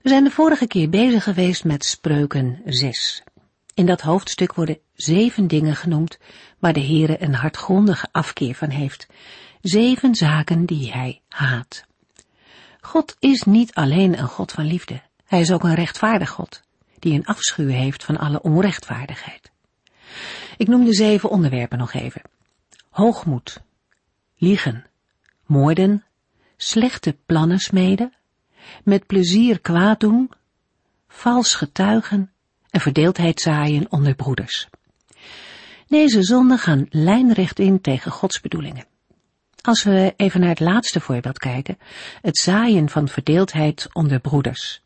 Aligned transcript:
We 0.00 0.08
zijn 0.08 0.24
de 0.24 0.30
vorige 0.30 0.66
keer 0.66 0.88
bezig 0.88 1.22
geweest 1.22 1.64
met 1.64 1.84
Spreuken 1.84 2.62
6. 2.64 3.22
In 3.74 3.86
dat 3.86 4.00
hoofdstuk 4.00 4.54
worden 4.54 4.78
zeven 4.94 5.46
dingen 5.46 5.76
genoemd 5.76 6.18
waar 6.58 6.72
de 6.72 6.80
Heere 6.80 7.22
een 7.22 7.34
hartgrondige 7.34 8.08
afkeer 8.12 8.54
van 8.54 8.68
heeft. 8.70 9.06
Zeven 9.60 10.14
zaken 10.14 10.66
die 10.66 10.92
hij 10.92 11.20
haat. 11.28 11.84
God 12.80 13.16
is 13.18 13.42
niet 13.42 13.74
alleen 13.74 14.18
een 14.18 14.28
God 14.28 14.52
van 14.52 14.64
liefde. 14.64 15.02
Hij 15.24 15.40
is 15.40 15.52
ook 15.52 15.64
een 15.64 15.74
rechtvaardig 15.74 16.30
God, 16.30 16.62
die 16.98 17.14
een 17.14 17.26
afschuw 17.26 17.68
heeft 17.68 18.04
van 18.04 18.18
alle 18.18 18.42
onrechtvaardigheid. 18.42 19.50
Ik 20.56 20.68
noem 20.68 20.84
de 20.84 20.94
zeven 20.94 21.30
onderwerpen 21.30 21.78
nog 21.78 21.92
even. 21.92 22.22
Hoogmoed, 22.90 23.62
liegen, 24.36 24.86
moorden, 25.46 26.04
slechte 26.56 27.16
plannen 27.26 27.58
smeden, 27.58 28.14
met 28.84 29.06
plezier 29.06 29.60
kwaad 29.60 30.00
doen, 30.00 30.30
vals 31.08 31.54
getuigen 31.54 32.30
en 32.70 32.80
verdeeldheid 32.80 33.40
zaaien 33.40 33.86
onder 33.90 34.14
broeders. 34.14 34.68
Deze 35.86 36.22
zonden 36.22 36.58
gaan 36.58 36.86
lijnrecht 36.90 37.58
in 37.58 37.80
tegen 37.80 38.10
Gods 38.10 38.40
bedoelingen. 38.40 38.84
Als 39.60 39.82
we 39.82 40.14
even 40.16 40.40
naar 40.40 40.48
het 40.48 40.60
laatste 40.60 41.00
voorbeeld 41.00 41.38
kijken, 41.38 41.78
het 42.20 42.38
zaaien 42.38 42.88
van 42.88 43.08
verdeeldheid 43.08 43.88
onder 43.92 44.20
broeders. 44.20 44.82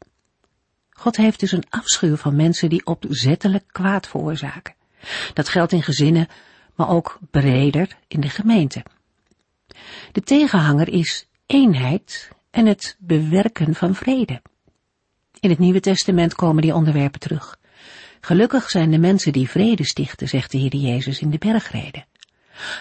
God 0.90 1.16
heeft 1.16 1.40
dus 1.40 1.52
een 1.52 1.66
afschuw 1.70 2.16
van 2.16 2.36
mensen 2.36 2.68
die 2.68 2.86
opzettelijk 2.86 3.64
kwaad 3.66 4.08
veroorzaken. 4.08 4.74
Dat 5.32 5.48
geldt 5.48 5.72
in 5.72 5.82
gezinnen, 5.82 6.28
maar 6.74 6.88
ook 6.88 7.18
breder 7.30 7.96
in 8.08 8.20
de 8.20 8.28
gemeente. 8.28 8.84
De 10.12 10.20
tegenhanger 10.20 10.88
is 10.88 11.26
eenheid 11.46 12.30
en 12.54 12.66
het 12.66 12.96
bewerken 12.98 13.74
van 13.74 13.94
vrede. 13.94 14.42
In 15.40 15.50
het 15.50 15.58
Nieuwe 15.58 15.80
Testament 15.80 16.34
komen 16.34 16.62
die 16.62 16.74
onderwerpen 16.74 17.20
terug. 17.20 17.58
Gelukkig 18.20 18.70
zijn 18.70 18.90
de 18.90 18.98
mensen 18.98 19.32
die 19.32 19.48
vrede 19.48 19.84
stichten, 19.84 20.28
zegt 20.28 20.50
de 20.50 20.58
Heer 20.58 20.76
Jezus 20.76 21.20
in 21.20 21.30
de 21.30 21.38
bergreden. 21.38 22.06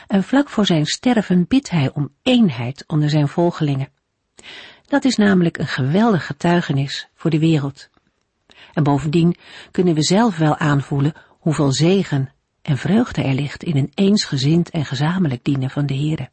En 0.07 0.23
vlak 0.23 0.49
voor 0.49 0.65
zijn 0.65 0.85
sterven 0.85 1.47
bidt 1.47 1.69
hij 1.69 1.91
om 1.93 2.13
eenheid 2.21 2.83
onder 2.87 3.09
zijn 3.09 3.27
volgelingen. 3.27 3.89
Dat 4.85 5.05
is 5.05 5.15
namelijk 5.15 5.57
een 5.57 5.67
geweldig 5.67 6.25
getuigenis 6.25 7.07
voor 7.15 7.29
de 7.29 7.39
wereld. 7.39 7.89
En 8.73 8.83
bovendien 8.83 9.35
kunnen 9.71 9.93
we 9.93 10.03
zelf 10.03 10.37
wel 10.37 10.57
aanvoelen 10.57 11.13
hoeveel 11.27 11.71
zegen 11.71 12.33
en 12.61 12.77
vreugde 12.77 13.23
er 13.23 13.33
ligt 13.33 13.63
in 13.63 13.77
een 13.77 13.91
eensgezind 13.93 14.69
en 14.69 14.85
gezamenlijk 14.85 15.43
dienen 15.43 15.69
van 15.69 15.85
de 15.85 15.95
Heere. 15.95 16.29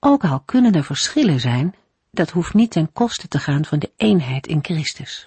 Ook 0.00 0.24
al 0.24 0.40
kunnen 0.40 0.72
er 0.72 0.84
verschillen 0.84 1.40
zijn, 1.40 1.74
dat 2.10 2.30
hoeft 2.30 2.54
niet 2.54 2.70
ten 2.70 2.92
koste 2.92 3.28
te 3.28 3.38
gaan 3.38 3.64
van 3.64 3.78
de 3.78 3.90
eenheid 3.96 4.46
in 4.46 4.64
Christus. 4.64 5.26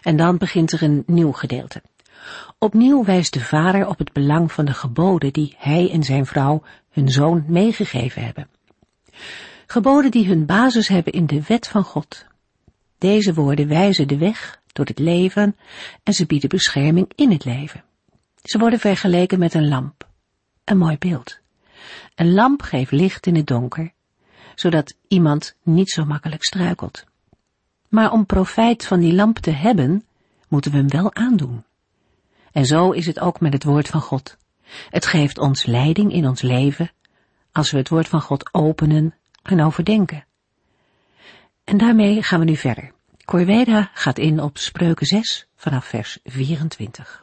En 0.00 0.16
dan 0.16 0.38
begint 0.38 0.72
er 0.72 0.82
een 0.82 1.02
nieuw 1.06 1.32
gedeelte. 1.32 1.82
Opnieuw 2.58 3.04
wijst 3.04 3.32
de 3.32 3.40
vader 3.40 3.86
op 3.86 3.98
het 3.98 4.12
belang 4.12 4.52
van 4.52 4.64
de 4.64 4.74
geboden 4.74 5.32
die 5.32 5.54
hij 5.58 5.90
en 5.90 6.02
zijn 6.02 6.26
vrouw 6.26 6.62
hun 6.90 7.08
zoon 7.08 7.44
meegegeven 7.46 8.24
hebben. 8.24 8.48
Geboden 9.66 10.10
die 10.10 10.26
hun 10.26 10.46
basis 10.46 10.88
hebben 10.88 11.12
in 11.12 11.26
de 11.26 11.42
wet 11.46 11.68
van 11.68 11.84
God. 11.84 12.26
Deze 12.98 13.34
woorden 13.34 13.68
wijzen 13.68 14.08
de 14.08 14.18
weg 14.18 14.60
door 14.72 14.86
het 14.86 14.98
leven 14.98 15.56
en 16.02 16.12
ze 16.12 16.26
bieden 16.26 16.48
bescherming 16.48 17.12
in 17.14 17.30
het 17.30 17.44
leven. 17.44 17.84
Ze 18.42 18.58
worden 18.58 18.78
vergeleken 18.78 19.38
met 19.38 19.54
een 19.54 19.68
lamp. 19.68 20.08
Een 20.64 20.78
mooi 20.78 20.98
beeld. 20.98 21.41
Een 22.14 22.32
lamp 22.32 22.62
geeft 22.62 22.90
licht 22.90 23.26
in 23.26 23.36
het 23.36 23.46
donker, 23.46 23.92
zodat 24.54 24.96
iemand 25.08 25.56
niet 25.62 25.90
zo 25.90 26.04
makkelijk 26.04 26.44
struikelt. 26.44 27.04
Maar 27.88 28.12
om 28.12 28.26
profijt 28.26 28.86
van 28.86 29.00
die 29.00 29.14
lamp 29.14 29.38
te 29.38 29.50
hebben, 29.50 30.04
moeten 30.48 30.70
we 30.70 30.76
hem 30.76 30.88
wel 30.88 31.14
aandoen. 31.14 31.64
En 32.52 32.66
zo 32.66 32.90
is 32.90 33.06
het 33.06 33.20
ook 33.20 33.40
met 33.40 33.52
het 33.52 33.64
woord 33.64 33.88
van 33.88 34.00
God. 34.00 34.36
Het 34.90 35.06
geeft 35.06 35.38
ons 35.38 35.66
leiding 35.66 36.12
in 36.12 36.28
ons 36.28 36.42
leven 36.42 36.90
als 37.52 37.70
we 37.70 37.78
het 37.78 37.88
woord 37.88 38.08
van 38.08 38.20
God 38.20 38.54
openen 38.54 39.14
en 39.42 39.62
overdenken. 39.62 40.24
En 41.64 41.78
daarmee 41.78 42.22
gaan 42.22 42.38
we 42.38 42.44
nu 42.44 42.56
verder. 42.56 42.92
Corveda 43.24 43.90
gaat 43.94 44.18
in 44.18 44.40
op 44.40 44.58
Spreuken 44.58 45.06
6 45.06 45.46
vanaf 45.56 45.84
vers 45.84 46.18
24. 46.24 47.22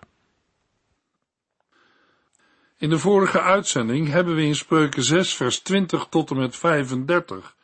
In 2.79 2.89
de 2.89 2.99
vorige 2.99 3.41
uitzending 3.41 4.07
hebben 4.07 4.35
we 4.35 4.43
in 4.43 4.55
Spreuken 4.55 5.03
6 5.03 5.33
vers 5.33 5.59
20 5.59 6.07
tot 6.09 6.29
en 6.29 6.37
met 6.37 6.55
35 6.55 7.55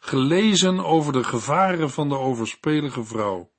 gelezen 0.00 0.84
over 0.84 1.12
de 1.12 1.24
gevaren 1.24 1.90
van 1.90 2.08
de 2.08 2.18
overspelige 2.18 3.04
vrouw. 3.04 3.50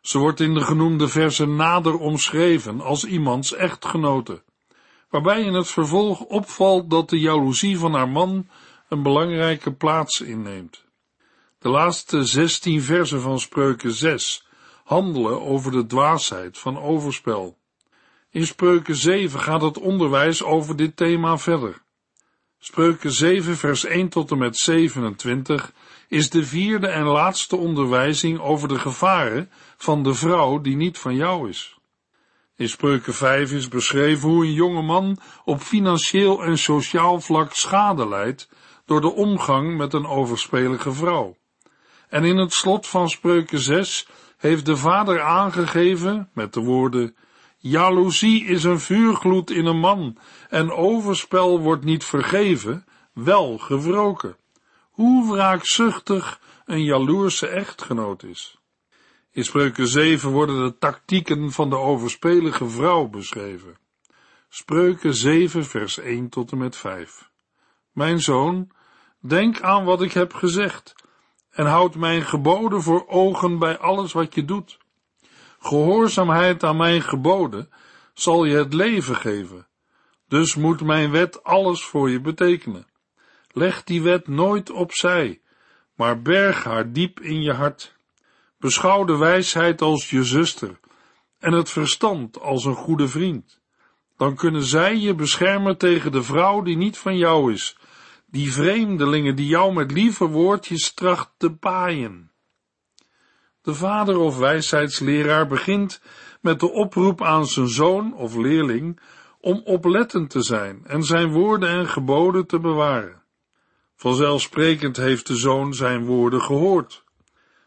Ze 0.00 0.18
wordt 0.18 0.40
in 0.40 0.54
de 0.54 0.60
genoemde 0.60 1.08
versen 1.08 1.56
nader 1.56 1.98
omschreven 1.98 2.80
als 2.80 3.04
iemands 3.04 3.54
echtgenote, 3.54 4.42
waarbij 5.10 5.42
in 5.42 5.54
het 5.54 5.68
vervolg 5.68 6.20
opvalt 6.20 6.90
dat 6.90 7.08
de 7.08 7.18
jaloezie 7.18 7.78
van 7.78 7.94
haar 7.94 8.08
man 8.08 8.48
een 8.88 9.02
belangrijke 9.02 9.72
plaats 9.72 10.20
inneemt. 10.20 10.84
De 11.58 11.68
laatste 11.68 12.24
zestien 12.24 12.82
versen 12.82 13.20
van 13.20 13.40
Spreuken 13.40 13.92
6 13.92 14.46
handelen 14.84 15.42
over 15.42 15.72
de 15.72 15.86
dwaasheid 15.86 16.58
van 16.58 16.78
overspel. 16.78 17.58
In 18.36 18.46
Spreuken 18.46 18.96
7 18.96 19.40
gaat 19.40 19.62
het 19.62 19.78
onderwijs 19.78 20.42
over 20.42 20.76
dit 20.76 20.96
thema 20.96 21.38
verder. 21.38 21.82
Spreuken 22.58 23.12
7 23.12 23.56
vers 23.56 23.84
1 23.84 24.08
tot 24.08 24.30
en 24.30 24.38
met 24.38 24.56
27 24.56 25.72
is 26.08 26.30
de 26.30 26.44
vierde 26.44 26.86
en 26.86 27.04
laatste 27.04 27.56
onderwijzing 27.56 28.40
over 28.40 28.68
de 28.68 28.78
gevaren 28.78 29.50
van 29.76 30.02
de 30.02 30.14
vrouw 30.14 30.60
die 30.60 30.76
niet 30.76 30.98
van 30.98 31.14
jou 31.14 31.48
is. 31.48 31.78
In 32.56 32.68
Spreuken 32.68 33.14
5 33.14 33.52
is 33.52 33.68
beschreven 33.68 34.28
hoe 34.28 34.44
een 34.44 34.52
jonge 34.52 34.82
man 34.82 35.18
op 35.44 35.60
financieel 35.60 36.42
en 36.42 36.58
sociaal 36.58 37.20
vlak 37.20 37.52
schade 37.54 38.08
leidt 38.08 38.48
door 38.84 39.00
de 39.00 39.12
omgang 39.12 39.76
met 39.76 39.92
een 39.92 40.06
overspelige 40.06 40.92
vrouw. 40.92 41.36
En 42.08 42.24
in 42.24 42.36
het 42.36 42.52
slot 42.52 42.86
van 42.86 43.10
Spreuken 43.10 43.60
6 43.60 44.08
heeft 44.36 44.66
de 44.66 44.76
vader 44.76 45.20
aangegeven 45.20 46.30
met 46.32 46.52
de 46.52 46.60
woorden 46.60 47.16
Jaloezie 47.68 48.44
is 48.44 48.64
een 48.64 48.80
vuurgloed 48.80 49.50
in 49.50 49.66
een 49.66 49.78
man 49.78 50.18
en 50.48 50.70
overspel 50.70 51.60
wordt 51.60 51.84
niet 51.84 52.04
vergeven, 52.04 52.84
wel 53.12 53.58
gewroken. 53.58 54.36
Hoe 54.90 55.32
wraakzuchtig 55.32 56.40
een 56.64 56.84
jaloerse 56.84 57.46
echtgenoot 57.46 58.22
is. 58.22 58.58
In 59.30 59.44
Spreuken 59.44 59.88
7 59.88 60.30
worden 60.30 60.64
de 60.64 60.78
tactieken 60.78 61.52
van 61.52 61.70
de 61.70 61.76
overspelige 61.76 62.68
vrouw 62.68 63.08
beschreven. 63.08 63.78
Spreuken 64.48 65.14
7 65.14 65.64
vers 65.64 65.98
1 65.98 66.28
tot 66.28 66.52
en 66.52 66.58
met 66.58 66.76
5. 66.76 67.30
Mijn 67.92 68.20
zoon, 68.20 68.70
denk 69.20 69.60
aan 69.60 69.84
wat 69.84 70.02
ik 70.02 70.12
heb 70.12 70.34
gezegd 70.34 70.94
en 71.50 71.66
houd 71.66 71.94
mijn 71.94 72.22
geboden 72.22 72.82
voor 72.82 73.08
ogen 73.08 73.58
bij 73.58 73.78
alles 73.78 74.12
wat 74.12 74.34
je 74.34 74.44
doet. 74.44 74.78
Gehoorzaamheid 75.66 76.64
aan 76.64 76.76
mijn 76.76 77.02
geboden 77.02 77.68
zal 78.14 78.44
je 78.44 78.56
het 78.56 78.74
leven 78.74 79.16
geven. 79.16 79.66
Dus 80.28 80.54
moet 80.54 80.80
mijn 80.82 81.10
wet 81.10 81.44
alles 81.44 81.84
voor 81.84 82.10
je 82.10 82.20
betekenen. 82.20 82.86
Leg 83.48 83.84
die 83.84 84.02
wet 84.02 84.28
nooit 84.28 84.70
opzij, 84.70 85.40
maar 85.94 86.22
berg 86.22 86.64
haar 86.64 86.92
diep 86.92 87.20
in 87.20 87.42
je 87.42 87.52
hart. 87.52 87.96
Beschouw 88.58 89.04
de 89.04 89.16
wijsheid 89.16 89.82
als 89.82 90.10
je 90.10 90.24
zuster 90.24 90.80
en 91.38 91.52
het 91.52 91.70
verstand 91.70 92.40
als 92.40 92.64
een 92.64 92.74
goede 92.74 93.08
vriend. 93.08 93.60
Dan 94.16 94.34
kunnen 94.34 94.62
zij 94.62 94.96
je 94.96 95.14
beschermen 95.14 95.78
tegen 95.78 96.12
de 96.12 96.22
vrouw 96.22 96.62
die 96.62 96.76
niet 96.76 96.98
van 96.98 97.16
jou 97.16 97.52
is, 97.52 97.76
die 98.26 98.52
vreemdelingen 98.52 99.36
die 99.36 99.46
jou 99.46 99.72
met 99.72 99.92
lieve 99.92 100.26
woordjes 100.26 100.94
tracht 100.94 101.30
te 101.36 101.52
paaien. 101.52 102.25
De 103.66 103.74
vader 103.74 104.18
of 104.18 104.38
wijsheidsleraar 104.38 105.46
begint 105.46 106.00
met 106.40 106.60
de 106.60 106.70
oproep 106.70 107.22
aan 107.22 107.46
zijn 107.46 107.68
zoon 107.68 108.14
of 108.14 108.34
leerling 108.34 109.00
om 109.40 109.60
oplettend 109.64 110.30
te 110.30 110.42
zijn 110.42 110.80
en 110.84 111.02
zijn 111.02 111.32
woorden 111.32 111.68
en 111.68 111.88
geboden 111.88 112.46
te 112.46 112.60
bewaren. 112.60 113.22
Vanzelfsprekend 113.96 114.96
heeft 114.96 115.26
de 115.26 115.36
zoon 115.36 115.74
zijn 115.74 116.04
woorden 116.04 116.40
gehoord. 116.40 117.04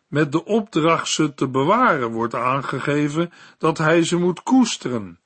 Met 0.08 0.32
de 0.32 0.46
opdracht 0.46 1.08
ze 1.08 1.34
te 1.34 1.50
bewaren 1.50 2.12
wordt 2.12 2.36
aangegeven 2.36 3.32
dat 3.58 3.78
hij 3.78 4.04
ze 4.04 4.18
moet 4.18 4.44
koesteren 4.44 5.20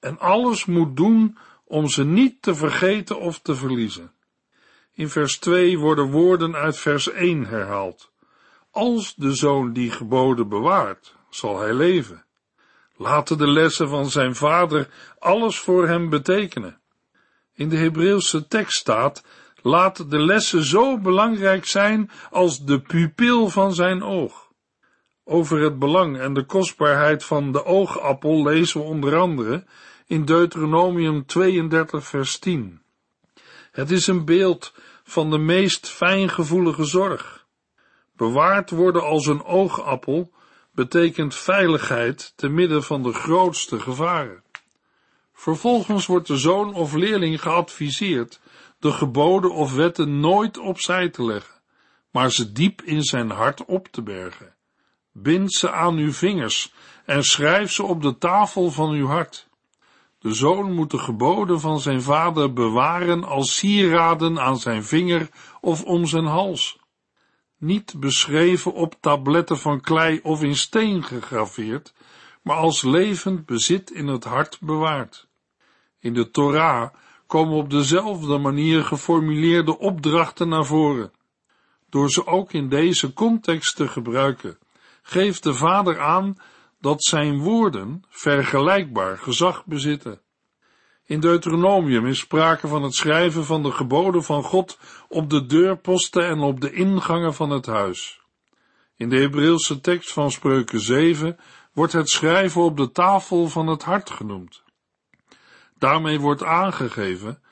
en 0.00 0.18
alles 0.18 0.64
moet 0.64 0.96
doen 0.96 1.38
om 1.64 1.88
ze 1.88 2.04
niet 2.04 2.42
te 2.42 2.54
vergeten 2.54 3.20
of 3.20 3.38
te 3.40 3.54
verliezen. 3.54 4.12
In 4.92 5.08
vers 5.08 5.38
2 5.38 5.78
worden 5.78 6.10
woorden 6.10 6.54
uit 6.54 6.78
vers 6.78 7.10
1 7.10 7.44
herhaald. 7.46 8.11
Als 8.72 9.14
de 9.14 9.34
zoon 9.34 9.72
die 9.72 9.90
geboden 9.90 10.48
bewaart, 10.48 11.14
zal 11.30 11.60
hij 11.60 11.72
leven. 11.72 12.24
Laten 12.96 13.38
de 13.38 13.48
lessen 13.48 13.88
van 13.88 14.10
zijn 14.10 14.34
vader 14.34 14.88
alles 15.18 15.58
voor 15.58 15.88
hem 15.88 16.08
betekenen. 16.08 16.80
In 17.54 17.68
de 17.68 17.76
Hebreeuwse 17.76 18.48
tekst 18.48 18.78
staat, 18.78 19.24
laat 19.62 20.10
de 20.10 20.18
lessen 20.18 20.64
zo 20.64 20.98
belangrijk 20.98 21.66
zijn 21.66 22.10
als 22.30 22.64
de 22.64 22.80
pupil 22.80 23.48
van 23.48 23.74
zijn 23.74 24.02
oog. 24.02 24.50
Over 25.24 25.60
het 25.60 25.78
belang 25.78 26.18
en 26.18 26.34
de 26.34 26.44
kostbaarheid 26.44 27.24
van 27.24 27.52
de 27.52 27.64
oogappel 27.64 28.42
lezen 28.42 28.80
we 28.80 28.86
onder 28.86 29.16
andere 29.16 29.64
in 30.06 30.24
Deuteronomium 30.24 31.26
32 31.26 32.06
vers 32.06 32.38
10. 32.38 32.82
Het 33.72 33.90
is 33.90 34.06
een 34.06 34.24
beeld 34.24 34.74
van 35.04 35.30
de 35.30 35.38
meest 35.38 35.88
fijngevoelige 35.88 36.84
zorg. 36.84 37.41
Bewaard 38.16 38.70
worden 38.70 39.02
als 39.02 39.26
een 39.26 39.44
oogappel 39.44 40.32
betekent 40.72 41.34
veiligheid 41.34 42.32
te 42.36 42.48
midden 42.48 42.82
van 42.82 43.02
de 43.02 43.12
grootste 43.12 43.80
gevaren. 43.80 44.42
Vervolgens 45.32 46.06
wordt 46.06 46.26
de 46.26 46.36
zoon 46.36 46.74
of 46.74 46.92
leerling 46.92 47.42
geadviseerd 47.42 48.40
de 48.78 48.92
geboden 48.92 49.52
of 49.54 49.74
wetten 49.74 50.20
nooit 50.20 50.58
opzij 50.58 51.08
te 51.08 51.24
leggen, 51.24 51.60
maar 52.10 52.30
ze 52.30 52.52
diep 52.52 52.82
in 52.82 53.02
zijn 53.02 53.30
hart 53.30 53.64
op 53.64 53.88
te 53.88 54.02
bergen. 54.02 54.54
Bind 55.12 55.52
ze 55.52 55.70
aan 55.70 55.96
uw 55.96 56.12
vingers 56.12 56.72
en 57.04 57.24
schrijf 57.24 57.72
ze 57.72 57.82
op 57.82 58.02
de 58.02 58.18
tafel 58.18 58.70
van 58.70 58.90
uw 58.90 59.06
hart. 59.06 59.48
De 60.18 60.34
zoon 60.34 60.72
moet 60.72 60.90
de 60.90 60.98
geboden 60.98 61.60
van 61.60 61.80
zijn 61.80 62.02
vader 62.02 62.52
bewaren 62.52 63.24
als 63.24 63.56
sieraden 63.56 64.40
aan 64.40 64.58
zijn 64.58 64.84
vinger 64.84 65.28
of 65.60 65.84
om 65.84 66.06
zijn 66.06 66.26
hals. 66.26 66.78
Niet 67.62 67.94
beschreven 68.00 68.72
op 68.72 68.94
tabletten 69.00 69.58
van 69.58 69.80
klei 69.80 70.20
of 70.22 70.42
in 70.42 70.56
steen 70.56 71.02
gegraveerd, 71.02 71.94
maar 72.42 72.56
als 72.56 72.82
levend 72.82 73.46
bezit 73.46 73.90
in 73.90 74.06
het 74.06 74.24
hart 74.24 74.58
bewaard. 74.60 75.28
In 75.98 76.14
de 76.14 76.30
Torah 76.30 76.94
komen 77.26 77.56
op 77.56 77.70
dezelfde 77.70 78.38
manier 78.38 78.84
geformuleerde 78.84 79.78
opdrachten 79.78 80.48
naar 80.48 80.64
voren. 80.64 81.12
Door 81.88 82.10
ze 82.10 82.26
ook 82.26 82.52
in 82.52 82.68
deze 82.68 83.12
context 83.12 83.76
te 83.76 83.88
gebruiken, 83.88 84.58
geeft 85.02 85.42
de 85.42 85.54
vader 85.54 86.00
aan 86.00 86.36
dat 86.80 87.04
zijn 87.04 87.38
woorden 87.38 88.04
vergelijkbaar 88.08 89.18
gezag 89.18 89.64
bezitten. 89.66 90.20
In 91.04 91.20
Deuteronomium 91.20 92.06
is 92.06 92.18
sprake 92.18 92.68
van 92.68 92.82
het 92.82 92.94
schrijven 92.94 93.44
van 93.44 93.62
de 93.62 93.72
geboden 93.72 94.24
van 94.24 94.42
God 94.42 94.78
op 95.08 95.30
de 95.30 95.46
deurposten 95.46 96.26
en 96.26 96.38
op 96.38 96.60
de 96.60 96.72
ingangen 96.72 97.34
van 97.34 97.50
het 97.50 97.66
huis. 97.66 98.20
In 98.96 99.08
de 99.08 99.16
Hebreeuwse 99.16 99.80
tekst 99.80 100.12
van 100.12 100.30
Spreuken 100.30 100.80
7 100.80 101.38
wordt 101.72 101.92
het 101.92 102.08
schrijven 102.08 102.62
op 102.62 102.76
de 102.76 102.90
tafel 102.90 103.48
van 103.48 103.66
het 103.66 103.82
hart 103.82 104.10
genoemd. 104.10 104.62
Daarmee 105.78 106.20
wordt 106.20 106.42
aangegeven 106.42 107.42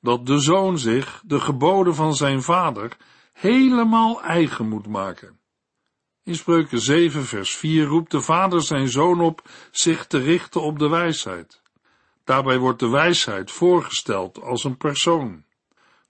dat 0.00 0.26
de 0.26 0.40
zoon 0.40 0.78
zich 0.78 1.22
de 1.24 1.40
geboden 1.40 1.94
van 1.94 2.14
zijn 2.14 2.42
vader 2.42 2.96
helemaal 3.32 4.22
eigen 4.22 4.68
moet 4.68 4.86
maken. 4.86 5.40
In 6.24 6.34
Spreuken 6.34 6.80
7 6.80 7.24
vers 7.24 7.56
4 7.56 7.84
roept 7.84 8.10
de 8.10 8.20
vader 8.20 8.62
zijn 8.62 8.88
zoon 8.88 9.20
op 9.20 9.48
zich 9.70 10.06
te 10.06 10.18
richten 10.18 10.62
op 10.62 10.78
de 10.78 10.88
wijsheid. 10.88 11.62
Daarbij 12.28 12.58
wordt 12.58 12.80
de 12.80 12.88
wijsheid 12.88 13.50
voorgesteld 13.50 14.42
als 14.42 14.64
een 14.64 14.76
persoon. 14.76 15.44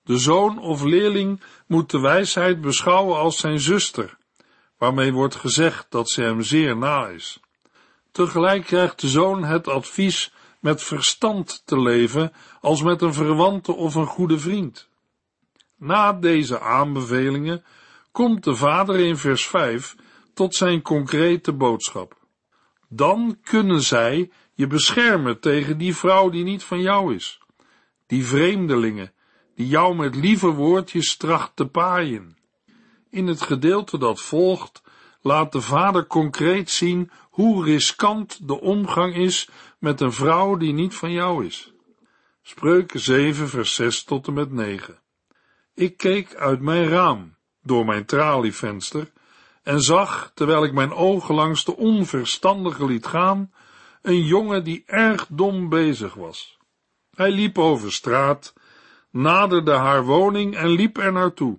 De 0.02 0.18
zoon 0.18 0.58
of 0.58 0.82
leerling 0.82 1.40
moet 1.66 1.90
de 1.90 2.00
wijsheid 2.00 2.60
beschouwen 2.60 3.18
als 3.18 3.38
zijn 3.38 3.60
zuster, 3.60 4.16
waarmee 4.78 5.12
wordt 5.12 5.34
gezegd 5.34 5.86
dat 5.90 6.10
ze 6.10 6.22
hem 6.22 6.42
zeer 6.42 6.76
na 6.76 7.06
is. 7.06 7.40
Tegelijk 8.12 8.64
krijgt 8.64 9.00
de 9.00 9.08
zoon 9.08 9.44
het 9.44 9.68
advies 9.68 10.32
met 10.60 10.82
verstand 10.82 11.62
te 11.64 11.80
leven 11.80 12.32
als 12.60 12.82
met 12.82 13.02
een 13.02 13.14
verwante 13.14 13.72
of 13.72 13.94
een 13.94 14.06
goede 14.06 14.38
vriend. 14.38 14.88
Na 15.76 16.12
deze 16.12 16.60
aanbevelingen 16.60 17.64
komt 18.12 18.44
de 18.44 18.54
vader 18.54 18.98
in 18.98 19.16
vers 19.16 19.46
5 19.46 19.96
tot 20.34 20.54
zijn 20.54 20.82
concrete 20.82 21.52
boodschap. 21.52 22.16
Dan 22.88 23.38
kunnen 23.42 23.82
zij 23.82 24.30
je 24.58 24.66
beschermen 24.66 25.40
tegen 25.40 25.78
die 25.78 25.96
vrouw 25.96 26.30
die 26.30 26.44
niet 26.44 26.64
van 26.64 26.80
jou 26.80 27.14
is, 27.14 27.40
die 28.06 28.26
vreemdelingen, 28.26 29.12
die 29.54 29.66
jou 29.66 29.96
met 29.96 30.14
lieve 30.14 30.46
woordjes 30.46 31.16
tracht 31.16 31.56
te 31.56 31.66
paaien. 31.66 32.36
In 33.10 33.26
het 33.26 33.42
gedeelte 33.42 33.98
dat 33.98 34.20
volgt, 34.20 34.82
laat 35.20 35.52
de 35.52 35.60
vader 35.60 36.06
concreet 36.06 36.70
zien 36.70 37.10
hoe 37.30 37.64
riskant 37.64 38.48
de 38.48 38.60
omgang 38.60 39.14
is 39.14 39.48
met 39.78 40.00
een 40.00 40.12
vrouw 40.12 40.56
die 40.56 40.72
niet 40.72 40.94
van 40.94 41.12
jou 41.12 41.46
is. 41.46 41.72
Spreuken 42.42 43.00
7 43.00 43.48
vers 43.48 43.74
6 43.74 44.04
tot 44.04 44.26
en 44.26 44.32
met 44.32 44.52
9. 44.52 44.98
Ik 45.74 45.96
keek 45.96 46.34
uit 46.34 46.60
mijn 46.60 46.88
raam, 46.88 47.34
door 47.62 47.84
mijn 47.84 48.04
tralievenster, 48.04 49.12
en 49.62 49.80
zag, 49.80 50.30
terwijl 50.34 50.64
ik 50.64 50.72
mijn 50.72 50.92
ogen 50.92 51.34
langs 51.34 51.64
de 51.64 51.76
onverstandige 51.76 52.86
liet 52.86 53.06
gaan, 53.06 53.52
een 54.08 54.24
jongen 54.24 54.64
die 54.64 54.82
erg 54.86 55.26
dom 55.28 55.68
bezig 55.68 56.14
was. 56.14 56.58
Hij 57.14 57.30
liep 57.30 57.58
over 57.58 57.92
straat, 57.92 58.54
naderde 59.10 59.72
haar 59.72 60.04
woning 60.04 60.56
en 60.56 60.68
liep 60.68 60.98
er 60.98 61.12
naartoe. 61.12 61.58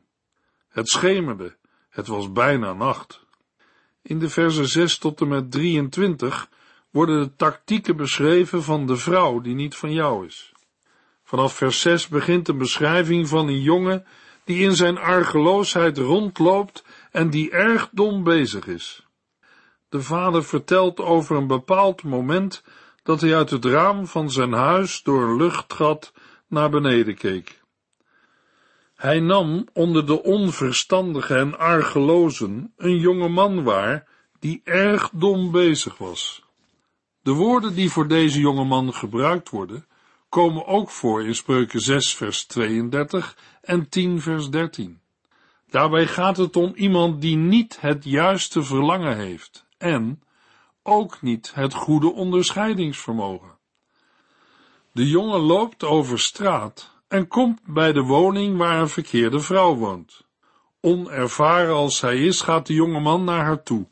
Het 0.69 0.89
schemerde, 0.89 1.55
het 1.89 2.07
was 2.07 2.31
bijna 2.31 2.73
nacht. 2.73 3.25
In 4.01 4.19
de 4.19 4.29
versen 4.29 4.67
6 4.67 4.97
tot 4.97 5.21
en 5.21 5.27
met 5.27 5.51
23 5.51 6.49
worden 6.89 7.21
de 7.23 7.35
tactieken 7.35 7.95
beschreven 7.95 8.63
van 8.63 8.87
de 8.87 8.95
vrouw 8.95 9.41
die 9.41 9.55
niet 9.55 9.75
van 9.75 9.93
jou 9.93 10.25
is. 10.25 10.51
Vanaf 11.23 11.55
vers 11.55 11.81
6 11.81 12.07
begint 12.07 12.47
een 12.47 12.57
beschrijving 12.57 13.27
van 13.27 13.47
een 13.47 13.61
jongen 13.61 14.05
die 14.43 14.63
in 14.63 14.75
zijn 14.75 14.97
argeloosheid 14.97 15.97
rondloopt 15.97 16.83
en 17.11 17.29
die 17.29 17.51
erg 17.51 17.89
dom 17.91 18.23
bezig 18.23 18.67
is. 18.67 19.07
De 19.89 20.01
vader 20.01 20.43
vertelt 20.43 20.99
over 20.99 21.35
een 21.35 21.47
bepaald 21.47 22.03
moment 22.03 22.63
dat 23.03 23.21
hij 23.21 23.35
uit 23.35 23.49
het 23.49 23.65
raam 23.65 24.07
van 24.07 24.31
zijn 24.31 24.51
huis 24.51 25.01
door 25.03 25.23
een 25.23 25.37
luchtgat 25.37 26.13
naar 26.47 26.69
beneden 26.69 27.15
keek. 27.15 27.61
Hij 28.95 29.19
nam 29.19 29.67
onder 29.73 30.05
de 30.05 30.23
onverstandige 30.23 31.35
en 31.35 31.57
argelozen 31.57 32.73
een 32.77 32.97
jonge 32.97 33.27
man 33.27 33.63
waar 33.63 34.07
die 34.39 34.61
erg 34.63 35.09
dom 35.13 35.51
bezig 35.51 35.97
was. 35.97 36.43
De 37.21 37.31
woorden 37.31 37.75
die 37.75 37.89
voor 37.89 38.07
deze 38.07 38.39
jonge 38.39 38.65
man 38.65 38.93
gebruikt 38.93 39.49
worden, 39.49 39.85
komen 40.29 40.65
ook 40.65 40.89
voor 40.89 41.23
in 41.23 41.35
Spreuken 41.35 41.79
6 41.79 42.15
vers 42.15 42.45
32 42.45 43.37
en 43.61 43.89
10 43.89 44.21
vers 44.21 44.49
13. 44.49 44.99
Daarbij 45.69 46.07
gaat 46.07 46.37
het 46.37 46.55
om 46.55 46.73
iemand 46.75 47.21
die 47.21 47.35
niet 47.35 47.77
het 47.81 48.03
juiste 48.03 48.63
verlangen 48.63 49.17
heeft 49.17 49.67
en 49.79 50.23
ook 50.83 51.21
niet 51.21 51.51
het 51.53 51.73
goede 51.73 52.13
onderscheidingsvermogen. 52.13 53.57
De 54.91 55.09
jongen 55.09 55.39
loopt 55.39 55.83
over 55.83 56.19
straat 56.19 56.91
en 57.07 57.27
komt 57.27 57.61
bij 57.65 57.91
de 57.91 58.01
woning 58.01 58.57
waar 58.57 58.79
een 58.79 58.89
verkeerde 58.89 59.39
vrouw 59.39 59.75
woont. 59.75 60.27
Onervaren 60.81 61.73
als 61.73 62.01
hij 62.01 62.17
is, 62.17 62.41
gaat 62.41 62.67
de 62.67 62.73
jonge 62.73 62.99
man 62.99 63.23
naar 63.23 63.43
haar 63.43 63.63
toe, 63.63 63.87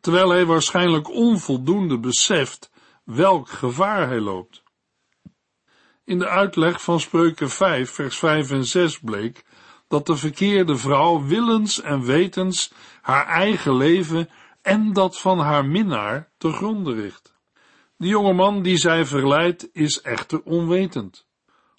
terwijl 0.00 0.30
hij 0.30 0.46
waarschijnlijk 0.46 1.10
onvoldoende 1.10 1.98
beseft 1.98 2.70
welk 3.04 3.48
gevaar 3.48 4.08
hij 4.08 4.20
loopt. 4.20 4.62
In 6.04 6.18
de 6.18 6.28
uitleg 6.28 6.82
van 6.82 7.00
Spreuken 7.00 7.50
5, 7.50 7.90
vers 7.90 8.18
5 8.18 8.50
en 8.50 8.64
6 8.64 8.98
bleek 8.98 9.44
dat 9.88 10.06
de 10.06 10.16
verkeerde 10.16 10.76
vrouw 10.76 11.24
willens 11.24 11.80
en 11.80 12.04
wetens 12.04 12.72
haar 13.00 13.26
eigen 13.26 13.76
leven 13.76 14.28
en 14.62 14.92
dat 14.92 15.20
van 15.20 15.38
haar 15.38 15.64
minnaar 15.64 16.30
te 16.38 16.52
gronde 16.52 16.94
richt. 16.94 17.34
De 17.96 18.06
jonge 18.06 18.32
man 18.32 18.62
die 18.62 18.76
zij 18.76 19.06
verleidt 19.06 19.68
is 19.72 20.00
echter 20.00 20.42
onwetend. 20.42 21.26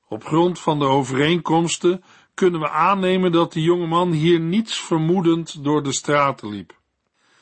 Op 0.07 0.23
grond 0.23 0.59
van 0.59 0.79
de 0.79 0.85
overeenkomsten 0.85 2.03
kunnen 2.33 2.59
we 2.59 2.69
aannemen 2.69 3.31
dat 3.31 3.53
de 3.53 3.61
jonge 3.61 3.87
man 3.87 4.11
hier 4.11 4.39
niets 4.39 4.79
vermoedend 4.79 5.63
door 5.63 5.83
de 5.83 5.91
straten 5.91 6.49
liep. 6.49 6.79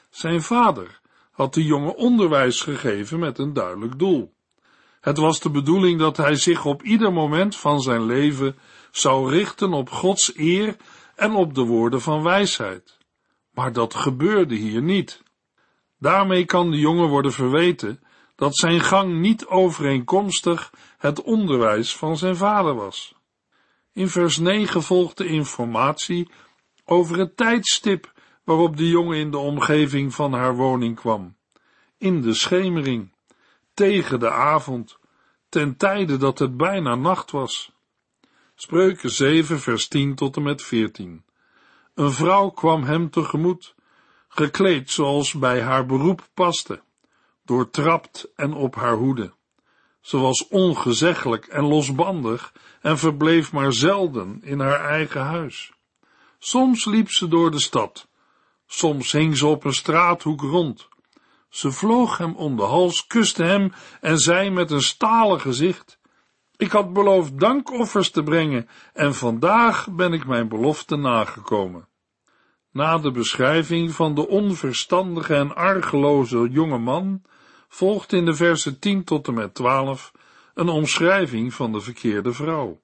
Zijn 0.09 0.41
vader 0.41 0.99
had 1.31 1.53
de 1.53 1.63
jongen 1.63 1.95
onderwijs 1.95 2.61
gegeven 2.61 3.19
met 3.19 3.37
een 3.37 3.53
duidelijk 3.53 3.99
doel. 3.99 4.33
Het 5.01 5.17
was 5.17 5.39
de 5.39 5.49
bedoeling 5.49 5.99
dat 5.99 6.17
hij 6.17 6.35
zich 6.35 6.65
op 6.65 6.83
ieder 6.83 7.13
moment 7.13 7.55
van 7.55 7.81
zijn 7.81 8.05
leven 8.05 8.57
zou 8.91 9.31
richten 9.31 9.73
op 9.73 9.89
Gods 9.89 10.37
eer 10.37 10.75
en 11.15 11.31
op 11.33 11.53
de 11.53 11.61
woorden 11.63 12.01
van 12.01 12.23
wijsheid. 12.23 12.97
Maar 13.51 13.73
dat 13.73 13.95
gebeurde 13.95 14.55
hier 14.55 14.81
niet. 14.81 15.23
Daarmee 16.01 16.45
kan 16.45 16.71
de 16.71 16.77
jongen 16.77 17.09
worden 17.09 17.31
verweten 17.31 17.99
dat 18.35 18.55
zijn 18.55 18.81
gang 18.81 19.19
niet 19.19 19.45
overeenkomstig 19.45 20.73
het 20.97 21.21
onderwijs 21.21 21.95
van 21.95 22.17
zijn 22.17 22.35
vader 22.35 22.75
was. 22.75 23.15
In 23.93 24.07
vers 24.07 24.37
9 24.37 24.83
volgt 24.83 25.17
de 25.17 25.25
informatie 25.25 26.31
over 26.85 27.17
het 27.17 27.37
tijdstip 27.37 28.13
waarop 28.43 28.77
de 28.77 28.89
jongen 28.89 29.17
in 29.17 29.31
de 29.31 29.37
omgeving 29.37 30.13
van 30.13 30.33
haar 30.33 30.55
woning 30.55 30.95
kwam. 30.95 31.35
In 31.97 32.21
de 32.21 32.33
schemering, 32.33 33.13
tegen 33.73 34.19
de 34.19 34.31
avond, 34.31 34.97
ten 35.49 35.77
tijde 35.77 36.17
dat 36.17 36.39
het 36.39 36.57
bijna 36.57 36.95
nacht 36.95 37.31
was. 37.31 37.71
Spreuken 38.55 39.11
7 39.11 39.59
vers 39.59 39.87
10 39.87 40.15
tot 40.15 40.35
en 40.35 40.43
met 40.43 40.61
14. 40.63 41.23
Een 41.93 42.11
vrouw 42.11 42.49
kwam 42.49 42.83
hem 42.83 43.09
tegemoet, 43.09 43.75
gekleed 44.33 44.91
zoals 44.91 45.33
bij 45.33 45.61
haar 45.61 45.85
beroep 45.85 46.27
paste, 46.33 46.81
doortrapt 47.45 48.31
en 48.35 48.53
op 48.53 48.75
haar 48.75 48.95
hoede. 48.95 49.33
Ze 50.01 50.17
was 50.17 50.47
ongezeggelijk 50.47 51.45
en 51.45 51.63
losbandig 51.63 52.53
en 52.81 52.97
verbleef 52.97 53.51
maar 53.51 53.73
zelden 53.73 54.39
in 54.43 54.59
haar 54.59 54.85
eigen 54.85 55.21
huis. 55.21 55.71
Soms 56.39 56.85
liep 56.85 57.11
ze 57.11 57.27
door 57.27 57.51
de 57.51 57.59
stad, 57.59 58.07
soms 58.67 59.11
hing 59.11 59.37
ze 59.37 59.47
op 59.47 59.63
een 59.63 59.73
straathoek 59.73 60.41
rond. 60.41 60.87
Ze 61.49 61.71
vloog 61.71 62.17
hem 62.17 62.35
om 62.35 62.55
de 62.55 62.63
hals, 62.63 63.07
kuste 63.07 63.43
hem 63.43 63.73
en 64.01 64.17
zei 64.17 64.49
met 64.49 64.71
een 64.71 64.81
stalen 64.81 65.41
gezicht: 65.41 65.99
Ik 66.57 66.71
had 66.71 66.93
beloofd 66.93 67.39
dankoffers 67.39 68.11
te 68.11 68.23
brengen 68.23 68.69
en 68.93 69.15
vandaag 69.15 69.89
ben 69.89 70.13
ik 70.13 70.25
mijn 70.25 70.47
belofte 70.47 70.95
nagekomen. 70.95 71.87
Na 72.73 72.97
de 72.97 73.11
beschrijving 73.11 73.91
van 73.91 74.15
de 74.15 74.27
onverstandige 74.27 75.35
en 75.35 75.55
argeloze 75.55 76.47
jonge 76.51 76.77
man 76.77 77.21
volgt 77.67 78.13
in 78.13 78.25
de 78.25 78.33
versen 78.33 78.79
10 78.79 79.03
tot 79.03 79.27
en 79.27 79.33
met 79.33 79.53
12 79.53 80.11
een 80.53 80.69
omschrijving 80.69 81.53
van 81.53 81.71
de 81.71 81.81
verkeerde 81.81 82.33
vrouw. 82.33 82.81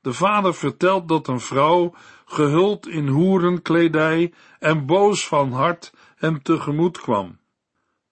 De 0.00 0.12
vader 0.12 0.54
vertelt 0.54 1.08
dat 1.08 1.28
een 1.28 1.40
vrouw, 1.40 1.94
gehuld 2.24 2.88
in 2.88 3.08
hoerenkledij 3.08 4.32
en 4.58 4.86
boos 4.86 5.26
van 5.26 5.52
hart, 5.52 5.92
hem 6.16 6.42
tegemoet 6.42 7.00
kwam. 7.00 7.38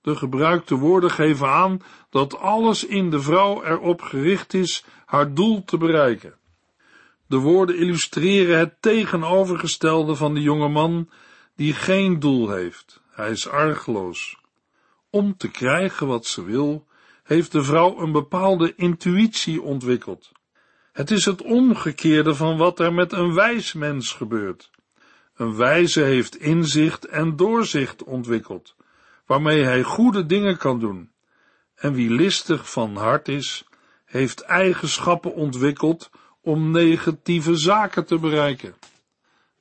De 0.01 0.17
gebruikte 0.17 0.75
woorden 0.75 1.11
geven 1.11 1.49
aan 1.49 1.83
dat 2.11 2.39
alles 2.39 2.87
in 2.87 3.11
de 3.11 3.21
vrouw 3.21 3.65
erop 3.65 4.03
gericht 4.03 4.55
is 4.55 4.85
haar 5.07 5.35
doel 5.35 5.65
te 5.65 5.77
bereiken. 5.77 6.38
De 7.29 7.37
woorden 7.37 7.77
illustreren 7.77 8.59
het 8.59 8.83
tegenovergestelde 8.83 10.15
van 10.15 10.35
de 10.35 10.41
jonge 10.41 10.69
man 10.69 11.11
die 11.57 11.75
geen 11.75 12.19
doel 12.19 12.51
heeft. 12.51 13.01
Hij 13.11 13.31
is 13.31 13.49
argeloos. 13.49 14.37
Om 15.11 15.37
te 15.37 15.51
krijgen 15.51 16.07
wat 16.07 16.27
ze 16.27 16.45
wil, 16.45 16.87
heeft 17.23 17.53
de 17.53 17.63
vrouw 17.63 17.99
een 17.99 18.13
bepaalde 18.13 18.75
intuïtie 18.75 19.63
ontwikkeld. 19.63 20.33
Het 20.93 21.11
is 21.11 21.25
het 21.25 21.43
omgekeerde 21.43 22.35
van 22.35 22.57
wat 22.57 22.81
er 22.81 22.95
met 22.95 23.13
een 23.13 23.35
wijs 23.35 23.73
mens 23.73 24.13
gebeurt. 24.13 24.71
Een 25.37 25.57
wijze 25.57 26.01
heeft 26.01 26.37
inzicht 26.37 27.05
en 27.05 27.37
doorzicht 27.37 28.05
ontwikkeld, 28.05 28.77
waarmee 29.27 29.63
hij 29.63 29.83
goede 29.83 30.27
dingen 30.27 30.57
kan 30.57 30.81
doen. 30.81 31.11
En 31.75 31.93
wie 31.93 32.11
listig 32.11 32.71
van 32.71 32.97
hart 32.97 33.29
is, 33.29 33.65
heeft 34.05 34.41
eigenschappen 34.41 35.35
ontwikkeld 35.35 36.11
om 36.49 36.71
negatieve 36.71 37.57
zaken 37.57 38.07
te 38.07 38.19
bereiken. 38.19 38.75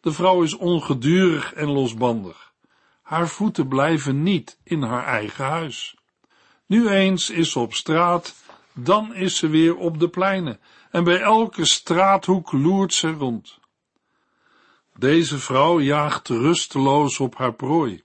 De 0.01 0.11
vrouw 0.11 0.41
is 0.41 0.53
ongedurig 0.53 1.53
en 1.53 1.71
losbandig. 1.71 2.53
Haar 3.01 3.27
voeten 3.27 3.67
blijven 3.67 4.23
niet 4.23 4.57
in 4.63 4.81
haar 4.81 5.05
eigen 5.05 5.45
huis. 5.45 5.95
Nu 6.65 6.89
eens 6.89 7.29
is 7.29 7.51
ze 7.51 7.59
op 7.59 7.73
straat, 7.73 8.35
dan 8.73 9.15
is 9.15 9.37
ze 9.37 9.47
weer 9.47 9.75
op 9.75 9.99
de 9.99 10.09
pleinen, 10.09 10.59
en 10.91 11.03
bij 11.03 11.21
elke 11.21 11.65
straathoek 11.65 12.51
loert 12.51 12.93
ze 12.93 13.11
rond. 13.11 13.59
Deze 14.95 15.39
vrouw 15.39 15.79
jaagt 15.79 16.27
rusteloos 16.27 17.19
op 17.19 17.37
haar 17.37 17.53
prooi 17.53 18.03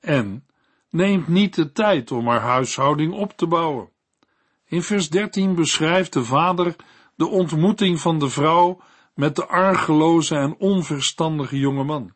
en 0.00 0.46
neemt 0.90 1.28
niet 1.28 1.54
de 1.54 1.72
tijd 1.72 2.10
om 2.10 2.28
haar 2.28 2.40
huishouding 2.40 3.12
op 3.12 3.36
te 3.36 3.46
bouwen. 3.46 3.88
In 4.66 4.82
vers 4.82 5.10
13 5.10 5.54
beschrijft 5.54 6.12
de 6.12 6.24
vader 6.24 6.76
de 7.16 7.26
ontmoeting 7.26 8.00
van 8.00 8.18
de 8.18 8.28
vrouw 8.28 8.80
met 9.14 9.36
de 9.36 9.46
argeloze 9.46 10.34
en 10.34 10.56
onverstandige 10.58 11.58
jonge 11.58 11.84
man. 11.84 12.12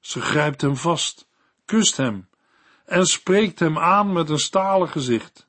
Ze 0.00 0.20
grijpt 0.20 0.60
hem 0.60 0.76
vast, 0.76 1.28
kust 1.64 1.96
hem 1.96 2.28
en 2.84 3.06
spreekt 3.06 3.58
hem 3.58 3.78
aan 3.78 4.12
met 4.12 4.30
een 4.30 4.38
stalen 4.38 4.88
gezicht. 4.88 5.46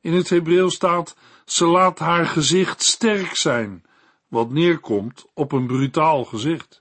In 0.00 0.12
het 0.12 0.28
Hebreeuws 0.28 0.74
staat, 0.74 1.16
ze 1.44 1.66
laat 1.66 1.98
haar 1.98 2.26
gezicht 2.26 2.82
sterk 2.82 3.34
zijn, 3.34 3.84
wat 4.28 4.50
neerkomt 4.50 5.26
op 5.34 5.52
een 5.52 5.66
brutaal 5.66 6.24
gezicht. 6.24 6.80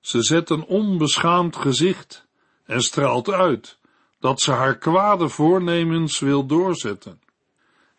Ze 0.00 0.22
zet 0.22 0.50
een 0.50 0.64
onbeschaamd 0.64 1.56
gezicht 1.56 2.26
en 2.64 2.80
straalt 2.80 3.30
uit 3.30 3.78
dat 4.18 4.40
ze 4.40 4.52
haar 4.52 4.78
kwade 4.78 5.28
voornemens 5.28 6.18
wil 6.18 6.46
doorzetten. 6.46 7.20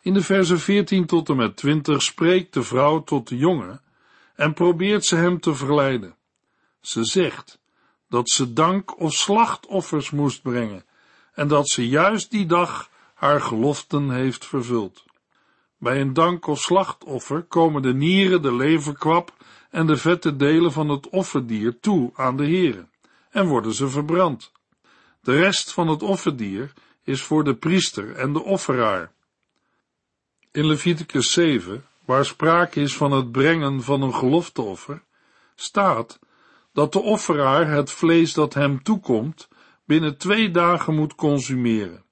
In 0.06 0.14
de 0.14 0.22
versen 0.22 0.60
14 0.60 1.06
tot 1.06 1.30
en 1.30 1.36
met 1.36 1.56
20 1.56 2.02
spreekt 2.02 2.54
de 2.54 2.64
vrouw 2.64 3.04
tot 3.04 3.28
de 3.28 3.38
jongen 3.38 3.82
en 4.36 4.54
probeert 4.54 5.06
ze 5.06 5.16
hem 5.16 5.40
te 5.40 5.56
verleiden. 5.56 6.16
Ze 6.82 7.04
zegt 7.04 7.60
dat 8.10 8.30
ze 8.30 8.54
dank 8.54 9.00
of 9.00 9.14
slachtoffers 9.14 10.10
moest 10.10 10.42
brengen 10.42 10.86
en 11.34 11.48
dat 11.48 11.70
ze 11.70 11.88
juist 11.88 12.32
die 12.32 12.46
dag 12.46 12.90
haar 13.14 13.42
geloften 13.42 14.10
heeft 14.10 14.46
vervuld. 14.46 15.04
Bij 15.78 16.02
een 16.02 16.14
dank 16.14 16.48
of 16.48 16.60
slachtoffer 16.60 17.44
komen 17.44 17.82
de 17.82 17.94
nieren, 17.94 18.42
de 18.42 18.56
leverkwap 18.56 19.34
en 19.70 19.88
de 19.88 19.98
vette 19.98 20.36
delen 20.36 20.72
van 20.72 20.90
het 20.90 21.10
offerdier 21.10 21.80
toe 21.80 22.12
aan 22.16 22.38
de 22.38 22.46
heren 22.46 22.92
en 23.30 23.48
worden 23.48 23.74
ze 23.74 23.90
verbrand. 23.90 24.52
De 25.22 25.38
rest 25.40 25.74
van 25.74 25.88
het 25.88 26.04
offerdier 26.04 26.74
is 27.04 27.22
voor 27.22 27.44
de 27.44 27.56
priester 27.56 28.16
en 28.16 28.34
de 28.34 28.44
offeraar. 28.44 29.14
In 30.56 30.66
Leviticus 30.66 31.32
7, 31.32 31.86
waar 32.06 32.26
sprake 32.26 32.80
is 32.80 32.98
van 32.98 33.12
het 33.12 33.32
brengen 33.32 33.82
van 33.82 34.02
een 34.02 34.14
gelofteoffer, 34.14 35.04
staat 35.56 36.20
dat 36.74 36.94
de 36.94 37.02
offeraar 37.02 37.68
het 37.68 37.92
vlees 37.92 38.34
dat 38.34 38.54
hem 38.54 38.84
toekomt 38.84 39.48
binnen 39.86 40.18
twee 40.18 40.52
dagen 40.52 40.96
moet 40.96 41.16
consumeren. 41.16 42.04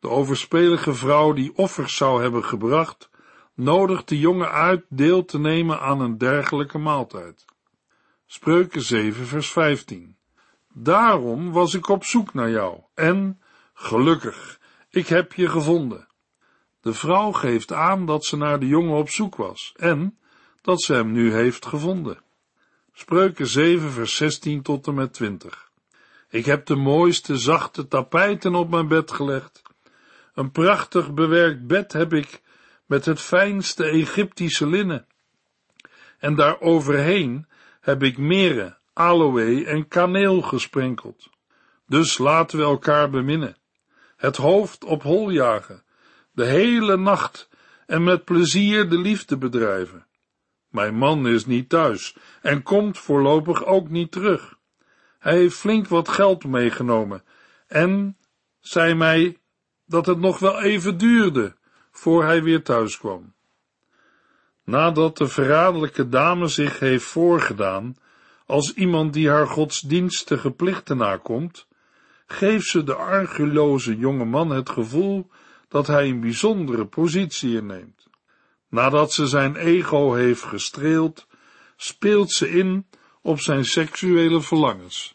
De 0.00 0.08
overspelige 0.08 0.94
vrouw 0.94 1.32
die 1.32 1.56
offers 1.56 1.96
zou 1.96 2.22
hebben 2.22 2.44
gebracht, 2.44 3.10
nodigt 3.54 4.08
de 4.08 4.18
jongen 4.18 4.50
uit 4.50 4.84
deel 4.88 5.24
te 5.24 5.38
nemen 5.38 5.80
aan 5.80 6.00
een 6.00 6.18
dergelijke 6.18 6.78
maaltijd. 6.78 7.44
Spreuken 8.26 8.82
7 8.82 9.26
vers 9.26 9.50
15 9.50 10.16
Daarom 10.72 11.52
was 11.52 11.74
ik 11.74 11.88
op 11.88 12.04
zoek 12.04 12.34
naar 12.34 12.50
jou, 12.50 12.80
en, 12.94 13.40
gelukkig, 13.74 14.60
ik 14.90 15.06
heb 15.06 15.32
je 15.32 15.48
gevonden. 15.48 16.10
De 16.82 16.94
vrouw 16.94 17.32
geeft 17.32 17.72
aan 17.72 18.06
dat 18.06 18.24
ze 18.24 18.36
naar 18.36 18.60
de 18.60 18.66
jongen 18.66 18.96
op 18.96 19.08
zoek 19.08 19.36
was, 19.36 19.72
en 19.76 20.18
dat 20.60 20.82
ze 20.82 20.94
hem 20.94 21.12
nu 21.12 21.32
heeft 21.32 21.66
gevonden. 21.66 22.22
Spreuken 22.92 23.46
7 23.46 23.90
vers 23.90 24.16
16 24.16 24.62
tot 24.62 24.86
en 24.86 24.94
met 24.94 25.12
20 25.12 25.70
Ik 26.28 26.44
heb 26.44 26.66
de 26.66 26.74
mooiste 26.74 27.36
zachte 27.36 27.88
tapijten 27.88 28.54
op 28.54 28.70
mijn 28.70 28.88
bed 28.88 29.10
gelegd. 29.10 29.62
Een 30.34 30.50
prachtig 30.50 31.14
bewerkt 31.14 31.66
bed 31.66 31.92
heb 31.92 32.12
ik 32.12 32.42
met 32.86 33.04
het 33.04 33.20
fijnste 33.20 33.84
Egyptische 33.84 34.66
linnen. 34.66 35.06
En 36.18 36.34
daar 36.34 36.60
overheen 36.60 37.46
heb 37.80 38.02
ik 38.02 38.18
meren, 38.18 38.78
aloë 38.92 39.64
en 39.64 39.88
kaneel 39.88 40.40
gesprenkeld. 40.40 41.28
Dus 41.86 42.18
laten 42.18 42.58
we 42.58 42.64
elkaar 42.64 43.10
beminnen, 43.10 43.56
het 44.16 44.36
hoofd 44.36 44.84
op 44.84 45.02
hol 45.02 45.30
jagen, 45.30 45.82
de 46.32 46.44
hele 46.44 46.96
nacht 46.96 47.48
en 47.86 48.04
met 48.04 48.24
plezier 48.24 48.88
de 48.88 48.98
liefde 48.98 49.36
bedrijven. 49.38 50.06
Mijn 50.68 50.94
man 50.94 51.26
is 51.28 51.46
niet 51.46 51.68
thuis 51.68 52.16
en 52.42 52.62
komt 52.62 52.98
voorlopig 52.98 53.64
ook 53.64 53.88
niet 53.88 54.12
terug. 54.12 54.58
Hij 55.18 55.36
heeft 55.36 55.56
flink 55.56 55.88
wat 55.88 56.08
geld 56.08 56.44
meegenomen 56.44 57.24
en 57.66 58.16
zei 58.60 58.94
mij 58.94 59.36
dat 59.86 60.06
het 60.06 60.18
nog 60.18 60.38
wel 60.38 60.62
even 60.62 60.98
duurde 60.98 61.56
voor 61.90 62.24
hij 62.24 62.42
weer 62.42 62.62
thuis 62.62 62.98
kwam. 62.98 63.34
Nadat 64.64 65.16
de 65.16 65.28
verraderlijke 65.28 66.08
dame 66.08 66.46
zich 66.46 66.78
heeft 66.78 67.04
voorgedaan 67.04 67.96
als 68.46 68.74
iemand 68.74 69.12
die 69.12 69.30
haar 69.30 69.46
godsdienstige 69.46 70.50
plichten 70.50 70.96
nakomt, 70.96 71.66
geeft 72.26 72.66
ze 72.66 72.84
de 72.84 72.94
argeloze 72.94 73.96
jonge 73.96 74.24
man 74.24 74.50
het 74.50 74.70
gevoel 74.70 75.30
dat 75.72 75.86
hij 75.86 76.08
een 76.08 76.20
bijzondere 76.20 76.86
positie 76.86 77.56
inneemt. 77.56 78.06
Nadat 78.68 79.12
ze 79.12 79.26
zijn 79.26 79.56
ego 79.56 80.12
heeft 80.12 80.42
gestreeld, 80.42 81.26
speelt 81.76 82.32
ze 82.32 82.50
in 82.50 82.86
op 83.22 83.40
zijn 83.40 83.64
seksuele 83.64 84.40
verlangens. 84.40 85.14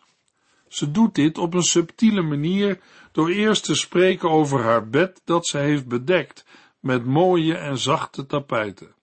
Ze 0.67 0.91
doet 0.91 1.15
dit 1.15 1.37
op 1.37 1.53
een 1.53 1.63
subtiele 1.63 2.21
manier 2.21 2.79
door 3.11 3.29
eerst 3.29 3.63
te 3.63 3.75
spreken 3.75 4.29
over 4.29 4.63
haar 4.63 4.89
bed 4.89 5.21
dat 5.25 5.47
ze 5.47 5.57
heeft 5.57 5.87
bedekt 5.87 6.45
met 6.79 7.05
mooie 7.05 7.55
en 7.55 7.77
zachte 7.77 8.25
tapijten. 8.25 8.95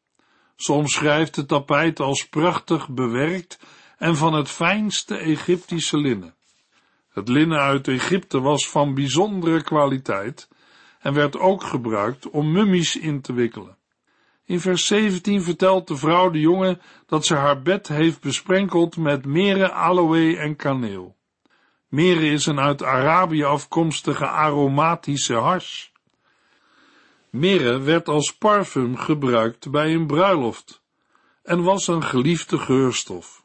Ze 0.57 0.73
omschrijft 0.73 1.35
de 1.35 1.47
tapijt 1.47 2.01
als 2.01 2.29
prachtig 2.29 2.89
bewerkt 2.89 3.59
en 3.99 4.17
van 4.17 4.35
het 4.35 4.49
fijnste 4.49 5.17
Egyptische 5.17 5.99
linnen. 5.99 6.35
Het 7.09 7.29
linnen 7.29 7.61
uit 7.61 7.89
Egypte 7.89 8.41
was 8.41 8.69
van 8.69 8.95
bijzondere 8.95 9.63
kwaliteit 9.63 10.49
en 11.05 11.15
werd 11.15 11.39
ook 11.39 11.63
gebruikt 11.63 12.31
om 12.31 12.53
mummies 12.53 12.97
in 12.97 13.21
te 13.21 13.33
wikkelen. 13.33 13.77
In 14.45 14.61
vers 14.61 14.87
17 14.87 15.43
vertelt 15.43 15.89
de 15.89 15.97
vrouw 15.97 16.31
de 16.31 16.41
jongen 16.41 16.81
dat 17.07 17.27
ze 17.27 17.35
haar 17.35 17.63
bed 17.63 17.89
heeft 17.89 18.21
besprenkeld 18.21 18.97
met 18.97 19.25
meren, 19.25 19.75
aloe 19.75 20.37
en 20.37 20.57
kaneel. 20.57 21.17
Meren 21.89 22.23
is 22.23 22.47
een 22.47 22.61
uit 22.61 22.83
Arabië 22.83 23.45
afkomstige 23.45 24.27
aromatische 24.27 25.35
hars. 25.35 25.93
Mirre 27.31 27.79
werd 27.79 28.09
als 28.09 28.37
parfum 28.37 28.97
gebruikt 28.97 29.71
bij 29.71 29.95
een 29.95 30.07
bruiloft 30.07 30.83
en 31.43 31.63
was 31.63 31.87
een 31.87 32.03
geliefde 32.03 32.59
geurstof. 32.59 33.45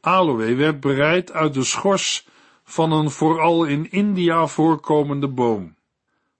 Aloe 0.00 0.54
werd 0.54 0.80
bereid 0.80 1.32
uit 1.32 1.54
de 1.54 1.64
schors 1.64 2.26
van 2.64 2.92
een 2.92 3.10
vooral 3.10 3.64
in 3.64 3.90
India 3.90 4.46
voorkomende 4.46 5.28
boom. 5.28 5.75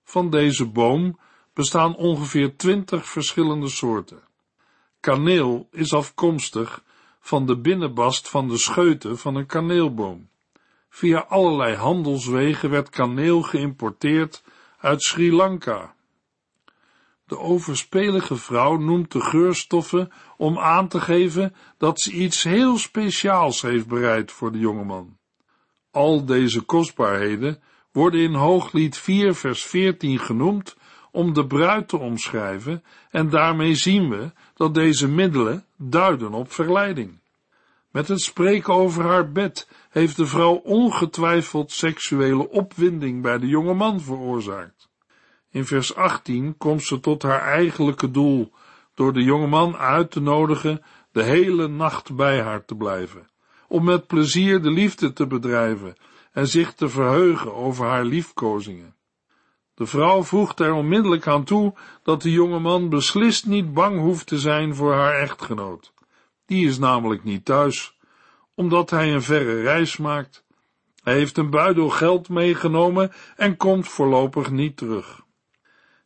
Van 0.09 0.29
deze 0.29 0.65
boom 0.65 1.19
bestaan 1.53 1.95
ongeveer 1.95 2.55
twintig 2.55 3.05
verschillende 3.05 3.69
soorten. 3.69 4.23
Kaneel 4.99 5.67
is 5.71 5.93
afkomstig 5.93 6.83
van 7.19 7.45
de 7.45 7.59
binnenbast 7.59 8.29
van 8.29 8.47
de 8.47 8.57
scheuten 8.57 9.17
van 9.17 9.35
een 9.35 9.45
kaneelboom. 9.45 10.29
Via 10.89 11.19
allerlei 11.19 11.75
handelswegen 11.75 12.69
werd 12.69 12.89
kaneel 12.89 13.41
geïmporteerd 13.41 14.43
uit 14.79 15.03
Sri 15.03 15.33
Lanka. 15.33 15.95
De 17.25 17.37
overspelige 17.37 18.35
vrouw 18.35 18.77
noemt 18.77 19.11
de 19.11 19.21
geurstoffen 19.21 20.11
om 20.37 20.57
aan 20.59 20.87
te 20.87 21.01
geven 21.01 21.55
dat 21.77 21.99
ze 21.99 22.11
iets 22.11 22.43
heel 22.43 22.77
speciaals 22.77 23.61
heeft 23.61 23.87
bereid 23.87 24.31
voor 24.31 24.51
de 24.51 24.59
jongeman. 24.59 25.17
Al 25.91 26.25
deze 26.25 26.61
kostbaarheden 26.61 27.61
worden 27.97 28.21
in 28.21 28.33
Hooglied 28.33 28.97
4 28.97 29.35
vers 29.35 29.63
14 29.63 30.19
genoemd 30.19 30.75
om 31.11 31.33
de 31.33 31.47
bruid 31.47 31.87
te 31.87 31.97
omschrijven 31.97 32.83
en 33.11 33.29
daarmee 33.29 33.75
zien 33.75 34.09
we 34.09 34.31
dat 34.55 34.73
deze 34.73 35.07
middelen 35.07 35.65
duiden 35.77 36.33
op 36.33 36.51
verleiding. 36.51 37.19
Met 37.91 38.07
het 38.07 38.21
spreken 38.21 38.73
over 38.73 39.03
haar 39.03 39.31
bed 39.31 39.69
heeft 39.89 40.15
de 40.15 40.25
vrouw 40.25 40.53
ongetwijfeld 40.53 41.71
seksuele 41.71 42.49
opwinding 42.49 43.21
bij 43.21 43.37
de 43.37 43.47
jonge 43.47 43.73
man 43.73 44.01
veroorzaakt. 44.01 44.89
In 45.51 45.65
vers 45.65 45.95
18 45.95 46.57
komt 46.57 46.83
ze 46.83 46.99
tot 46.99 47.23
haar 47.23 47.41
eigenlijke 47.41 48.11
doel 48.11 48.51
door 48.93 49.13
de 49.13 49.23
jonge 49.23 49.47
man 49.47 49.75
uit 49.75 50.11
te 50.11 50.21
nodigen 50.21 50.83
de 51.11 51.23
hele 51.23 51.67
nacht 51.67 52.15
bij 52.15 52.41
haar 52.41 52.65
te 52.65 52.75
blijven, 52.75 53.29
om 53.67 53.83
met 53.83 54.07
plezier 54.07 54.61
de 54.61 54.71
liefde 54.71 55.13
te 55.13 55.27
bedrijven 55.27 55.95
en 56.37 56.47
zich 56.47 56.73
te 56.73 56.89
verheugen 56.89 57.55
over 57.55 57.85
haar 57.85 58.05
liefkozingen. 58.05 58.95
De 59.73 59.85
vrouw 59.85 60.23
voegt 60.23 60.59
er 60.59 60.73
onmiddellijk 60.73 61.27
aan 61.27 61.43
toe 61.43 61.73
dat 62.03 62.21
de 62.21 62.31
jonge 62.31 62.59
man 62.59 62.89
beslist 62.89 63.45
niet 63.45 63.73
bang 63.73 63.99
hoeft 63.99 64.27
te 64.27 64.39
zijn 64.39 64.75
voor 64.75 64.93
haar 64.93 65.13
echtgenoot. 65.13 65.93
Die 66.45 66.67
is 66.67 66.77
namelijk 66.77 67.23
niet 67.23 67.45
thuis, 67.45 67.97
omdat 68.55 68.89
hij 68.89 69.13
een 69.13 69.21
verre 69.21 69.61
reis 69.61 69.97
maakt. 69.97 70.45
Hij 71.03 71.13
heeft 71.13 71.37
een 71.37 71.49
buidel 71.49 71.89
geld 71.89 72.29
meegenomen 72.29 73.11
en 73.35 73.57
komt 73.57 73.87
voorlopig 73.87 74.51
niet 74.51 74.77
terug. 74.77 75.21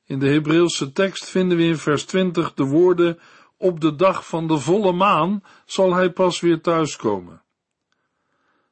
In 0.06 0.20
de 0.20 0.30
Hebreeuwse 0.30 0.92
tekst 0.92 1.26
vinden 1.26 1.58
we 1.58 1.64
in 1.64 1.78
vers 1.78 2.06
20 2.06 2.54
de 2.54 2.64
woorden 2.64 3.20
op 3.58 3.80
de 3.80 3.96
dag 3.96 4.28
van 4.28 4.48
de 4.48 4.58
volle 4.58 4.92
maan 4.92 5.44
zal 5.66 5.94
hij 5.94 6.12
pas 6.12 6.40
weer 6.40 6.62
thuiskomen. 6.62 7.42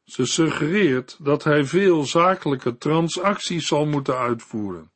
Ze 0.10 0.26
suggereert 0.26 1.18
dat 1.20 1.44
hij 1.44 1.66
veel 1.66 2.04
zakelijke 2.04 2.78
transacties 2.78 3.68
zal 3.68 3.86
moeten 3.86 4.18
uitvoeren. 4.18 4.92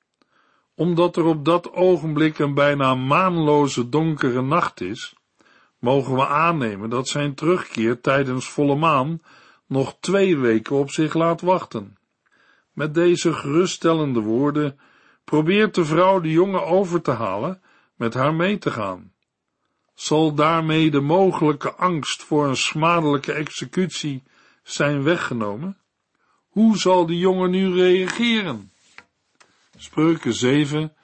Omdat 0.76 1.18
er 1.18 1.24
op 1.24 1.46
dat 1.46 1.74
ogenblik 1.74 2.40
een 2.40 2.54
bijna 2.54 2.96
maanloze 2.96 3.90
donkere 3.90 4.42
nacht 4.42 4.82
is, 4.82 5.16
mogen 5.80 6.16
we 6.16 6.28
aannemen 6.28 6.90
dat 6.90 7.08
zijn 7.08 7.36
terugkeer 7.36 8.02
tijdens 8.02 8.50
volle 8.50 8.76
maan 8.76 9.22
nog 9.68 9.98
twee 10.00 10.38
weken 10.38 10.76
op 10.76 10.92
zich 10.92 11.14
laat 11.14 11.42
wachten. 11.42 11.98
Met 12.72 12.94
deze 12.94 13.34
geruststellende 13.34 14.20
woorden 14.20 14.80
probeert 15.24 15.76
de 15.76 15.86
vrouw 15.86 16.20
de 16.20 16.32
jongen 16.32 16.66
over 16.66 17.02
te 17.02 17.12
halen 17.12 17.62
met 17.96 18.14
haar 18.14 18.34
mee 18.34 18.58
te 18.58 18.72
gaan. 18.72 19.14
Zal 19.94 20.34
daarmee 20.34 20.92
de 20.92 21.02
mogelijke 21.02 21.74
angst 21.74 22.24
voor 22.24 22.48
een 22.48 22.58
smadelijke 22.58 23.34
executie 23.34 24.24
zijn 24.64 25.04
weggenomen? 25.04 25.78
Hoe 26.50 26.78
zal 26.78 27.06
de 27.06 27.18
jongen 27.18 27.50
nu 27.50 27.74
reageren? 27.74 28.72
Spreuken 29.78 30.34
7, 30.34 30.96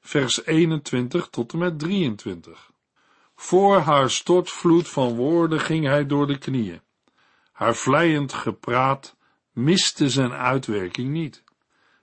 vers 0.00 0.46
21 0.46 1.28
tot 1.28 1.52
en 1.52 1.58
met 1.58 1.78
23. 1.78 2.70
Voor 3.34 3.78
haar 3.78 4.10
stortvloed 4.10 4.88
van 4.88 5.14
woorden 5.14 5.60
ging 5.60 5.84
hij 5.84 6.06
door 6.06 6.26
de 6.26 6.38
knieën. 6.38 6.80
Haar 7.52 7.74
vleiend 7.74 8.32
gepraat 8.32 9.16
miste 9.52 10.10
zijn 10.10 10.32
uitwerking 10.32 11.10
niet. 11.10 11.44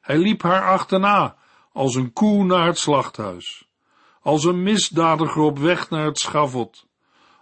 Hij 0.02 0.18
liep 0.18 0.42
haar 0.42 0.68
achterna, 0.68 1.36
als 1.72 1.96
een 1.96 2.14
koe 2.14 2.44
naar 2.44 2.66
het 2.66 2.78
slachthuis, 2.78 3.68
als 4.22 4.44
een 4.44 4.64
misdadiger 4.64 5.42
op 5.42 5.60
weg 5.60 5.90
naar 5.90 6.06
het 6.06 6.20
schavot, 6.20 6.88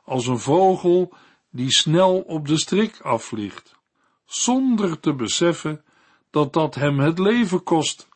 als 0.04 0.28
een 0.28 0.40
vogel 0.40 1.14
die 1.52 1.72
snel 1.72 2.20
op 2.20 2.48
de 2.48 2.58
strik 2.58 3.00
afvliegt, 3.02 3.76
zonder 4.26 5.00
te 5.00 5.14
beseffen 5.14 5.84
dat 6.30 6.54
dat 6.54 6.76
hem 6.76 7.00
het 7.00 7.20
leven 7.20 7.64
kost, 7.64 8.08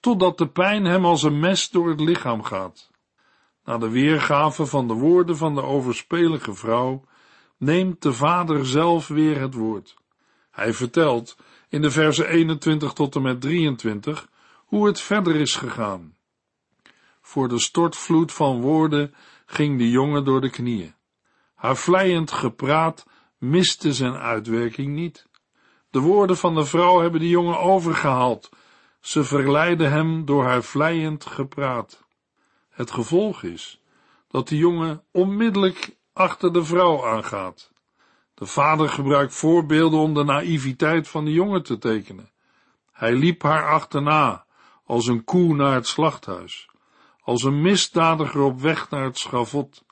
totdat 0.00 0.38
de 0.38 0.48
pijn 0.48 0.84
hem 0.84 1.04
als 1.04 1.22
een 1.22 1.40
mes 1.40 1.70
door 1.70 1.88
het 1.88 2.00
lichaam 2.00 2.42
gaat. 2.42 2.90
Na 3.64 3.78
de 3.78 3.88
weergave 3.88 4.66
van 4.66 4.88
de 4.88 4.94
woorden 4.94 5.36
van 5.36 5.54
de 5.54 5.62
overspelige 5.62 6.54
vrouw, 6.54 7.04
neemt 7.56 8.02
de 8.02 8.12
vader 8.12 8.66
zelf 8.66 9.08
weer 9.08 9.40
het 9.40 9.54
woord. 9.54 9.96
Hij 10.50 10.72
vertelt 10.72 11.36
in 11.68 11.82
de 11.82 11.90
versen 11.90 12.28
21 12.28 12.92
tot 12.92 13.14
en 13.16 13.22
met 13.22 13.40
23 13.40 14.28
hoe 14.56 14.86
het 14.86 15.00
verder 15.00 15.36
is 15.36 15.56
gegaan. 15.56 16.16
Voor 17.20 17.48
de 17.48 17.58
stortvloed 17.58 18.32
van 18.32 18.60
woorden 18.60 19.14
ging 19.46 19.78
de 19.78 19.90
jongen 19.90 20.24
door 20.24 20.40
de 20.40 20.50
knieën. 20.50 20.94
Haar 21.62 21.76
vleiend 21.76 22.30
gepraat 22.30 23.06
miste 23.38 23.92
zijn 23.92 24.14
uitwerking 24.14 24.94
niet. 24.94 25.28
De 25.90 25.98
woorden 25.98 26.36
van 26.36 26.54
de 26.54 26.64
vrouw 26.64 27.00
hebben 27.00 27.20
de 27.20 27.28
jongen 27.28 27.58
overgehaald. 27.58 28.48
Ze 29.00 29.24
verleiden 29.24 29.90
hem 29.90 30.24
door 30.24 30.44
haar 30.44 30.62
vleiend 30.62 31.26
gepraat. 31.26 32.04
Het 32.70 32.90
gevolg 32.90 33.42
is 33.42 33.82
dat 34.28 34.48
de 34.48 34.56
jongen 34.56 35.04
onmiddellijk 35.10 35.96
achter 36.12 36.52
de 36.52 36.64
vrouw 36.64 37.06
aangaat. 37.06 37.72
De 38.34 38.46
vader 38.46 38.88
gebruikt 38.88 39.34
voorbeelden 39.34 40.00
om 40.00 40.14
de 40.14 40.24
naïviteit 40.24 41.08
van 41.08 41.24
de 41.24 41.32
jongen 41.32 41.62
te 41.62 41.78
tekenen. 41.78 42.30
Hij 42.92 43.12
liep 43.14 43.42
haar 43.42 43.68
achterna, 43.68 44.46
als 44.84 45.06
een 45.06 45.24
koe 45.24 45.54
naar 45.54 45.74
het 45.74 45.86
slachthuis, 45.86 46.68
als 47.20 47.42
een 47.42 47.60
misdadiger 47.60 48.40
op 48.40 48.60
weg 48.60 48.90
naar 48.90 49.04
het 49.04 49.18
schavot, 49.18 49.84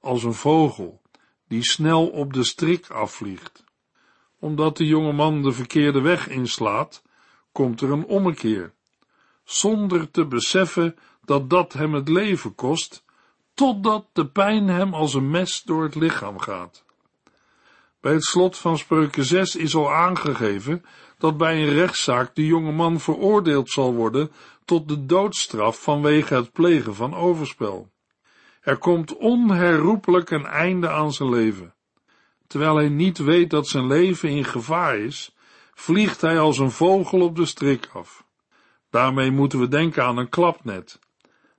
als 0.00 0.22
een 0.22 0.34
vogel 0.34 1.06
die 1.48 1.64
snel 1.64 2.08
op 2.08 2.32
de 2.32 2.44
strik 2.44 2.90
afvliegt. 2.90 3.64
Omdat 4.38 4.76
de 4.76 4.86
jonge 4.86 5.12
man 5.12 5.42
de 5.42 5.52
verkeerde 5.52 6.00
weg 6.00 6.28
inslaat, 6.28 7.02
komt 7.52 7.80
er 7.80 7.90
een 7.90 8.04
ommekeer, 8.04 8.72
zonder 9.44 10.10
te 10.10 10.26
beseffen 10.26 10.96
dat 11.24 11.50
dat 11.50 11.72
hem 11.72 11.94
het 11.94 12.08
leven 12.08 12.54
kost, 12.54 13.04
totdat 13.54 14.06
de 14.12 14.26
pijn 14.26 14.68
hem 14.68 14.94
als 14.94 15.14
een 15.14 15.30
mes 15.30 15.62
door 15.62 15.82
het 15.82 15.94
lichaam 15.94 16.38
gaat. 16.38 16.84
Bij 18.00 18.12
het 18.12 18.24
slot 18.24 18.56
van 18.56 18.78
spreuken 18.78 19.24
6 19.24 19.56
is 19.56 19.74
al 19.74 19.92
aangegeven 19.92 20.84
dat 21.18 21.36
bij 21.36 21.62
een 21.62 21.72
rechtszaak 21.72 22.34
de 22.34 22.46
jonge 22.46 22.72
man 22.72 23.00
veroordeeld 23.00 23.70
zal 23.70 23.94
worden 23.94 24.30
tot 24.64 24.88
de 24.88 25.06
doodstraf 25.06 25.82
vanwege 25.82 26.34
het 26.34 26.52
plegen 26.52 26.94
van 26.94 27.14
overspel. 27.14 27.90
Er 28.68 28.78
komt 28.78 29.16
onherroepelijk 29.16 30.30
een 30.30 30.46
einde 30.46 30.88
aan 30.88 31.12
zijn 31.12 31.30
leven. 31.30 31.74
Terwijl 32.46 32.76
hij 32.76 32.88
niet 32.88 33.18
weet 33.18 33.50
dat 33.50 33.68
zijn 33.68 33.86
leven 33.86 34.28
in 34.28 34.44
gevaar 34.44 34.98
is, 34.98 35.36
vliegt 35.74 36.20
hij 36.20 36.38
als 36.38 36.58
een 36.58 36.70
vogel 36.70 37.20
op 37.20 37.36
de 37.36 37.46
strik 37.46 37.88
af. 37.92 38.24
Daarmee 38.90 39.30
moeten 39.30 39.60
we 39.60 39.68
denken 39.68 40.04
aan 40.04 40.16
een 40.16 40.28
klapnet. 40.28 40.98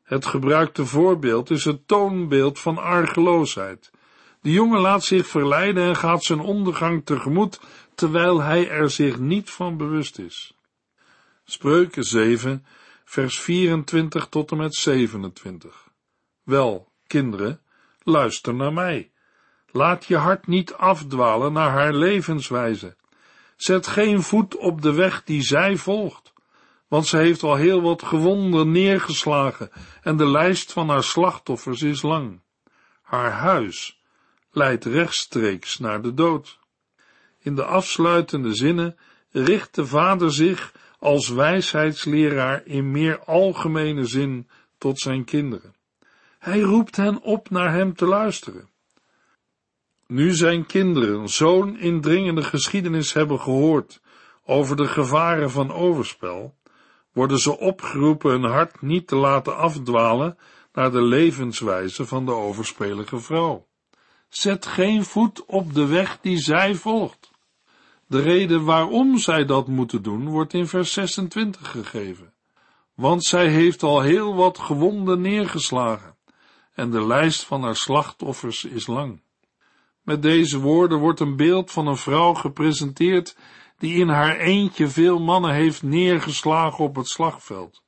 Het 0.03 0.25
gebruikte 0.25 0.85
voorbeeld 0.85 1.49
is 1.49 1.65
het 1.65 1.87
toonbeeld 1.87 2.59
van 2.59 2.77
argeloosheid. 2.77 3.91
De 4.41 4.51
jongen 4.51 4.79
laat 4.79 5.03
zich 5.03 5.27
verleiden 5.27 5.83
en 5.83 5.95
gaat 5.95 6.23
zijn 6.23 6.39
ondergang 6.39 7.05
tegemoet 7.05 7.59
terwijl 7.95 8.41
hij 8.41 8.69
er 8.69 8.89
zich 8.89 9.19
niet 9.19 9.49
van 9.49 9.77
bewust 9.77 10.19
is. 10.19 10.57
Spreuken 11.43 12.03
7, 12.03 12.65
vers 13.03 13.39
24 13.39 14.27
tot 14.27 14.51
en 14.51 14.57
met 14.57 14.75
27. 14.75 15.87
Wel, 16.43 16.88
kinderen, 17.09 17.61
luister 18.03 18.55
naar 18.55 18.73
mij. 18.73 19.11
Laat 19.71 20.05
je 20.05 20.17
hart 20.17 20.47
niet 20.47 20.73
afdwalen 20.73 21.53
naar 21.53 21.69
haar 21.69 21.93
levenswijze. 21.93 22.95
Zet 23.55 23.87
geen 23.87 24.21
voet 24.21 24.55
op 24.55 24.81
de 24.81 24.93
weg 24.93 25.23
die 25.23 25.41
zij 25.41 25.77
volgt, 25.77 26.33
want 26.87 27.05
ze 27.07 27.17
heeft 27.17 27.43
al 27.43 27.55
heel 27.55 27.81
wat 27.81 28.03
gewonden 28.03 28.71
neergeslagen 28.71 29.71
en 30.01 30.17
de 30.17 30.27
lijst 30.27 30.71
van 30.71 30.89
haar 30.89 31.03
slachtoffers 31.03 31.81
is 31.81 32.01
lang. 32.01 32.41
Haar 33.01 33.31
huis 33.31 34.01
leidt 34.51 34.85
rechtstreeks 34.85 35.79
naar 35.79 36.01
de 36.01 36.13
dood. 36.13 36.59
In 37.39 37.55
de 37.55 37.63
afsluitende 37.63 38.53
zinnen 38.55 38.97
richt 39.31 39.75
de 39.75 39.85
vader 39.85 40.33
zich 40.33 40.73
als 40.99 41.29
wijsheidsleraar 41.29 42.65
in 42.65 42.91
meer 42.91 43.19
algemene 43.19 44.05
zin 44.05 44.47
tot 44.77 44.99
zijn 44.99 45.25
kinderen. 45.25 45.75
Hij 46.39 46.59
roept 46.59 46.95
hen 46.95 47.21
op 47.21 47.49
naar 47.49 47.73
hem 47.73 47.95
te 47.95 48.05
luisteren. 48.05 48.69
Nu 50.07 50.33
zijn 50.33 50.65
kinderen 50.65 51.29
zo'n 51.29 51.77
indringende 51.77 52.43
geschiedenis 52.43 53.13
hebben 53.13 53.39
gehoord 53.39 54.01
over 54.45 54.75
de 54.75 54.87
gevaren 54.87 55.51
van 55.51 55.71
overspel, 55.71 56.55
worden 57.13 57.39
ze 57.39 57.57
opgeroepen 57.57 58.31
hun 58.31 58.51
hart 58.51 58.81
niet 58.81 59.07
te 59.07 59.15
laten 59.15 59.57
afdwalen 59.57 60.37
naar 60.73 60.91
de 60.91 61.01
levenswijze 61.01 62.05
van 62.05 62.25
de 62.25 62.31
overspelige 62.31 63.19
vrouw. 63.19 63.67
Zet 64.29 64.65
geen 64.65 65.03
voet 65.03 65.45
op 65.45 65.73
de 65.73 65.85
weg 65.85 66.19
die 66.21 66.37
zij 66.37 66.75
volgt. 66.75 67.31
De 68.07 68.21
reden 68.21 68.65
waarom 68.65 69.17
zij 69.17 69.45
dat 69.45 69.67
moeten 69.67 70.01
doen, 70.01 70.27
wordt 70.27 70.53
in 70.53 70.67
vers 70.67 70.93
26 70.93 71.71
gegeven. 71.71 72.33
Want 72.95 73.25
zij 73.25 73.47
heeft 73.47 73.83
al 73.83 74.01
heel 74.01 74.35
wat 74.35 74.59
gewonden 74.59 75.21
neergeslagen, 75.21 76.08
en 76.79 76.91
de 76.91 77.07
lijst 77.07 77.45
van 77.45 77.63
haar 77.63 77.75
slachtoffers 77.75 78.63
is 78.63 78.87
lang. 78.87 79.21
Met 80.01 80.21
deze 80.21 80.59
woorden 80.59 80.99
wordt 80.99 81.19
een 81.19 81.35
beeld 81.35 81.71
van 81.71 81.87
een 81.87 81.97
vrouw 81.97 82.33
gepresenteerd 82.33 83.35
die 83.77 83.93
in 83.93 84.09
haar 84.09 84.37
eentje 84.37 84.87
veel 84.87 85.19
mannen 85.19 85.53
heeft 85.53 85.83
neergeslagen 85.83 86.83
op 86.83 86.95
het 86.95 87.07
slagveld. 87.07 87.83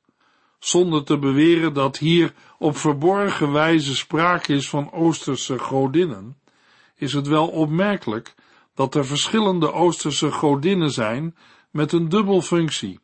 Zonder 0.58 1.04
te 1.04 1.18
beweren 1.18 1.72
dat 1.74 1.98
hier 1.98 2.34
op 2.58 2.76
verborgen 2.76 3.52
wijze 3.52 3.96
sprake 3.96 4.54
is 4.54 4.68
van 4.68 4.92
Oosterse 4.92 5.58
godinnen, 5.58 6.36
is 6.96 7.12
het 7.12 7.26
wel 7.26 7.48
opmerkelijk 7.48 8.34
dat 8.74 8.94
er 8.94 9.06
verschillende 9.06 9.72
Oosterse 9.72 10.30
godinnen 10.30 10.90
zijn 10.90 11.36
met 11.70 11.92
een 11.92 12.08
dubbelfunctie, 12.08 13.00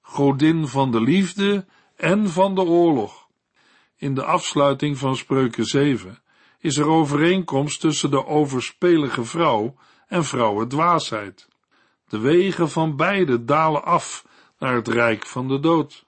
godin 0.00 0.66
van 0.66 0.90
de 0.90 1.00
liefde 1.00 1.66
en 1.96 2.28
van 2.28 2.54
de 2.54 2.62
oorlog. 2.62 3.25
In 3.96 4.14
de 4.14 4.24
afsluiting 4.24 4.98
van 4.98 5.16
Spreuken 5.16 5.64
7 5.64 6.22
is 6.58 6.76
er 6.76 6.86
overeenkomst 6.86 7.80
tussen 7.80 8.10
de 8.10 8.26
overspelige 8.26 9.24
vrouw 9.24 9.74
en 10.06 10.24
vrouwendwaasheid. 10.24 11.48
De 12.08 12.18
wegen 12.18 12.70
van 12.70 12.96
beide 12.96 13.44
dalen 13.44 13.84
af 13.84 14.24
naar 14.58 14.74
het 14.74 14.88
rijk 14.88 15.26
van 15.26 15.48
de 15.48 15.60
dood. 15.60 16.04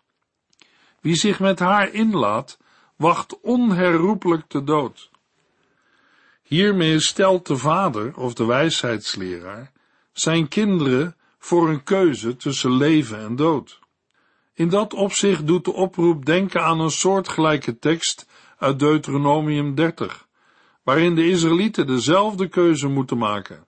Wie 1.00 1.14
zich 1.14 1.40
met 1.40 1.58
haar 1.58 1.92
inlaat, 1.92 2.58
wacht 2.96 3.40
onherroepelijk 3.40 4.50
de 4.50 4.64
dood. 4.64 5.10
Hiermee 6.42 7.00
stelt 7.00 7.46
de 7.46 7.56
vader 7.56 8.16
of 8.16 8.34
de 8.34 8.44
wijsheidsleraar 8.44 9.72
zijn 10.12 10.48
kinderen 10.48 11.16
voor 11.38 11.68
een 11.68 11.82
keuze 11.82 12.36
tussen 12.36 12.72
leven 12.72 13.18
en 13.18 13.36
dood. 13.36 13.78
In 14.58 14.68
dat 14.68 14.94
opzicht 14.94 15.46
doet 15.46 15.64
de 15.64 15.72
oproep 15.72 16.24
denken 16.24 16.64
aan 16.64 16.80
een 16.80 16.90
soortgelijke 16.90 17.78
tekst 17.78 18.26
uit 18.56 18.78
Deuteronomium 18.78 19.74
30, 19.74 20.28
waarin 20.82 21.14
de 21.14 21.28
Israëlieten 21.28 21.86
dezelfde 21.86 22.48
keuze 22.48 22.88
moeten 22.88 23.18
maken. 23.18 23.66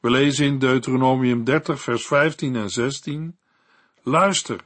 We 0.00 0.10
lezen 0.10 0.46
in 0.46 0.58
Deuteronomium 0.58 1.44
30, 1.44 1.80
vers 1.80 2.06
15 2.06 2.56
en 2.56 2.70
16: 2.70 3.38
Luister, 4.02 4.60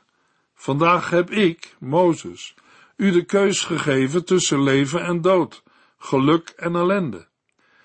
vandaag 0.55 1.11
heb 1.11 1.31
ik, 1.31 1.77
Mozes, 1.79 2.55
u 2.97 3.11
de 3.11 3.25
keus 3.25 3.65
gegeven 3.65 4.25
tussen 4.25 4.63
leven 4.63 5.05
en 5.05 5.21
dood, 5.21 5.63
geluk 5.99 6.53
en 6.57 6.75
ellende. 6.75 7.27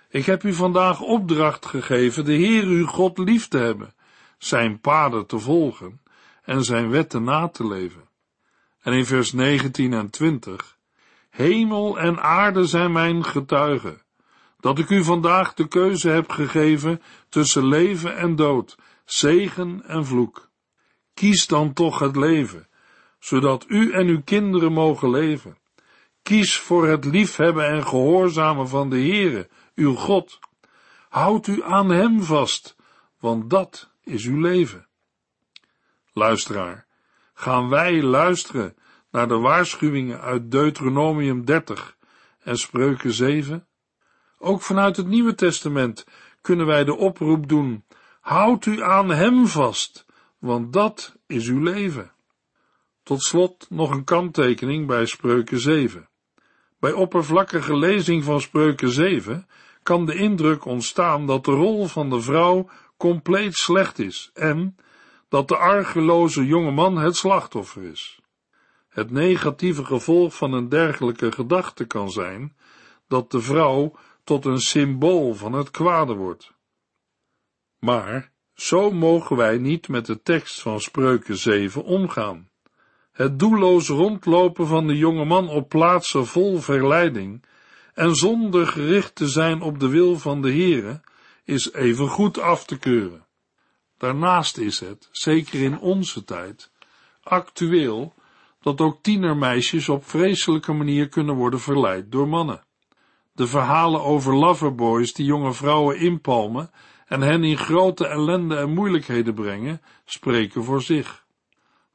Ik 0.10 0.26
heb 0.26 0.44
u 0.44 0.54
vandaag 0.54 1.02
opdracht 1.02 1.66
gegeven 1.66 2.26
de 2.26 2.34
Heer 2.34 2.64
uw 2.64 2.86
God 2.86 3.18
lief 3.18 3.48
te 3.48 3.58
hebben, 3.58 3.94
zijn 4.38 4.80
paden 4.80 5.26
te 5.26 5.40
volgen 5.40 6.02
en 6.42 6.64
zijn 6.64 6.90
wetten 6.90 7.24
na 7.24 7.48
te 7.48 7.68
leven. 7.68 8.10
En 8.82 8.94
in 8.94 9.06
vers 9.06 9.32
19 9.32 9.94
en 9.94 10.10
20, 10.10 10.78
Hemel 11.30 12.00
en 12.00 12.22
aarde 12.22 12.66
zijn 12.66 12.92
mijn 12.92 13.24
getuigen, 13.24 14.02
dat 14.60 14.80
ik 14.80 14.90
u 14.90 15.04
vandaag 15.04 15.54
de 15.54 15.68
keuze 15.68 16.10
heb 16.10 16.30
gegeven 16.30 17.02
tussen 17.30 17.66
leven 17.66 18.18
en 18.18 18.36
dood, 18.36 18.78
zegen 19.06 19.84
en 19.88 20.06
vloek. 20.06 20.50
Kies 21.14 21.48
dan 21.48 21.74
toch 21.74 22.00
het 22.00 22.16
leven, 22.16 22.68
zodat 23.20 23.66
u 23.68 23.92
en 23.92 24.08
uw 24.08 24.22
kinderen 24.22 24.72
mogen 24.72 25.10
leven. 25.10 25.58
Kies 26.22 26.58
voor 26.58 26.88
het 26.88 27.06
liefhebben 27.06 27.68
en 27.68 27.88
gehoorzamen 27.88 28.68
van 28.68 28.90
de 28.90 29.00
Heere, 29.00 29.50
uw 29.76 29.96
God. 29.96 30.40
Houd 31.10 31.48
u 31.48 31.64
aan 31.64 31.90
Hem 31.90 32.22
vast, 32.24 32.76
want 33.20 33.50
dat 33.50 33.92
is 34.04 34.26
uw 34.26 34.40
leven. 34.40 34.88
Luisteraar, 36.14 36.86
gaan 37.34 37.70
wij 37.70 38.02
luisteren 38.04 38.76
naar 39.12 39.28
de 39.28 39.38
waarschuwingen 39.38 40.22
uit 40.22 40.52
Deuteronomium 40.52 41.46
30 41.46 41.98
en 42.40 42.58
Spreuken 42.58 43.14
7? 43.14 43.68
Ook 44.38 44.62
vanuit 44.62 44.98
het 44.98 45.08
Nieuwe 45.08 45.36
Testament 45.36 46.06
kunnen 46.42 46.66
wij 46.66 46.84
de 46.84 46.96
oproep 46.96 47.48
doen: 47.48 47.86
houd 48.22 48.66
u 48.66 48.82
aan 48.82 49.10
Hem 49.10 49.48
vast, 49.48 50.06
want 50.40 50.74
dat 50.74 51.16
is 51.28 51.48
uw 51.48 51.60
leven. 51.60 52.12
Tot 53.04 53.22
slot 53.22 53.66
nog 53.70 53.92
een 53.92 54.04
kanttekening 54.04 54.88
bij 54.88 55.06
Spreuken 55.06 55.60
7. 55.60 56.10
Bij 56.80 56.92
oppervlakkige 56.92 57.78
lezing 57.78 58.24
van 58.24 58.42
Spreuken 58.42 58.90
7 58.90 59.48
kan 59.84 60.06
de 60.06 60.16
indruk 60.16 60.66
ontstaan 60.66 61.28
dat 61.28 61.46
de 61.46 61.52
rol 61.52 61.88
van 61.88 62.10
de 62.10 62.22
vrouw 62.22 62.70
compleet 62.98 63.56
slecht 63.56 64.00
is 64.00 64.30
en 64.34 64.76
dat 65.32 65.48
de 65.48 65.58
argeloze 65.58 66.46
jonge 66.46 66.72
man 66.72 66.98
het 66.98 67.16
slachtoffer 67.16 67.84
is. 67.84 68.20
Het 68.90 69.12
negatieve 69.12 69.86
gevolg 69.86 70.36
van 70.36 70.54
een 70.54 70.70
dergelijke 70.70 71.32
gedachte 71.32 71.86
kan 71.86 72.10
zijn 72.10 72.56
dat 73.08 73.32
de 73.32 73.42
vrouw 73.42 73.96
tot 74.24 74.46
een 74.46 74.60
symbool 74.60 75.34
van 75.34 75.54
het 75.54 75.72
kwade 75.72 76.14
wordt. 76.14 76.54
Maar 77.80 78.32
zo 78.54 78.92
mogen 78.92 79.36
wij 79.36 79.58
niet 79.58 79.88
met 79.88 80.06
de 80.06 80.22
tekst 80.22 80.62
van 80.62 80.80
Spreuken 80.80 81.38
7 81.38 81.84
omgaan. 81.84 82.50
Het 83.12 83.40
doelloos 83.40 83.88
rondlopen 83.88 84.68
van 84.68 84.88
de 84.88 84.98
jonge 84.98 85.26
man 85.26 85.50
op 85.50 85.70
plaatsen 85.70 86.26
vol 86.26 86.58
verleiding 86.58 87.46
en 87.94 88.16
zonder 88.16 88.68
gericht 88.68 89.16
te 89.16 89.28
zijn 89.28 89.62
op 89.62 89.80
de 89.80 89.88
wil 89.88 90.18
van 90.18 90.42
de 90.42 90.52
Heere, 90.52 91.02
is 91.44 91.74
even 91.74 92.08
goed 92.08 92.40
af 92.40 92.66
te 92.66 92.78
keuren. 92.78 93.30
Daarnaast 94.02 94.58
is 94.58 94.80
het, 94.80 95.10
zeker 95.12 95.62
in 95.62 95.80
onze 95.80 96.24
tijd, 96.24 96.72
actueel 97.24 98.14
dat 98.62 98.82
ook 98.82 98.98
tienermeisjes 99.02 99.90
op 99.90 100.06
vreselijke 100.06 100.74
manier 100.74 101.10
kunnen 101.10 101.36
worden 101.36 101.60
verleid 101.60 102.12
door 102.12 102.28
mannen. 102.28 102.64
De 103.34 103.48
verhalen 103.48 104.02
over 104.02 104.36
loverboys 104.36 105.14
die 105.14 105.26
jonge 105.26 105.54
vrouwen 105.54 106.00
inpalmen 106.00 106.72
en 107.06 107.22
hen 107.22 107.44
in 107.44 107.58
grote 107.58 108.08
ellende 108.08 108.56
en 108.56 108.74
moeilijkheden 108.74 109.34
brengen, 109.34 109.82
spreken 110.06 110.64
voor 110.64 110.82
zich. 110.82 111.26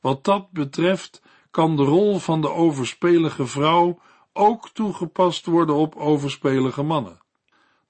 Wat 0.01 0.25
dat 0.25 0.51
betreft 0.51 1.23
kan 1.51 1.77
de 1.77 1.85
rol 1.85 2.19
van 2.19 2.41
de 2.41 2.51
overspelige 2.51 3.47
vrouw 3.47 4.01
ook 4.33 4.69
toegepast 4.69 5.47
worden 5.47 5.75
op 5.75 5.97
overspelige 5.97 6.83
mannen. 6.83 7.21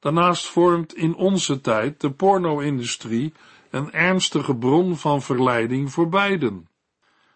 Daarnaast 0.00 0.46
vormt 0.46 0.94
in 0.94 1.14
onze 1.14 1.60
tijd 1.60 2.00
de 2.00 2.10
porno-industrie 2.10 3.32
een 3.76 3.92
ernstige 3.92 4.56
bron 4.56 4.96
van 4.96 5.22
verleiding 5.22 5.92
voor 5.92 6.08
beiden. 6.08 6.68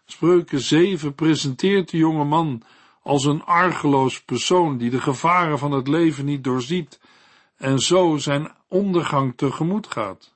Spreuken 0.05 0.61
7 0.61 1.15
presenteert 1.15 1.91
de 1.91 1.97
jonge 1.97 2.25
man 2.25 2.63
als 3.03 3.25
een 3.25 3.45
argeloos 3.45 4.23
persoon 4.23 4.79
die 4.79 4.91
de 4.91 5.01
gevaren 5.01 5.59
van 5.59 5.73
het 5.73 5.89
leven 5.89 6.25
niet 6.25 6.45
doorziet 6.45 7.01
en 7.57 7.79
zo 7.79 8.17
zijn 8.17 8.53
ondergang 8.69 9.33
tegemoet 9.37 9.87
gaat. 9.87 10.35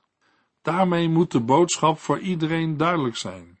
Daarmee 0.61 1.09
moet 1.09 1.31
de 1.31 1.39
boodschap 1.39 1.99
voor 1.99 2.19
iedereen 2.19 2.77
duidelijk 2.77 3.15
zijn. 3.15 3.59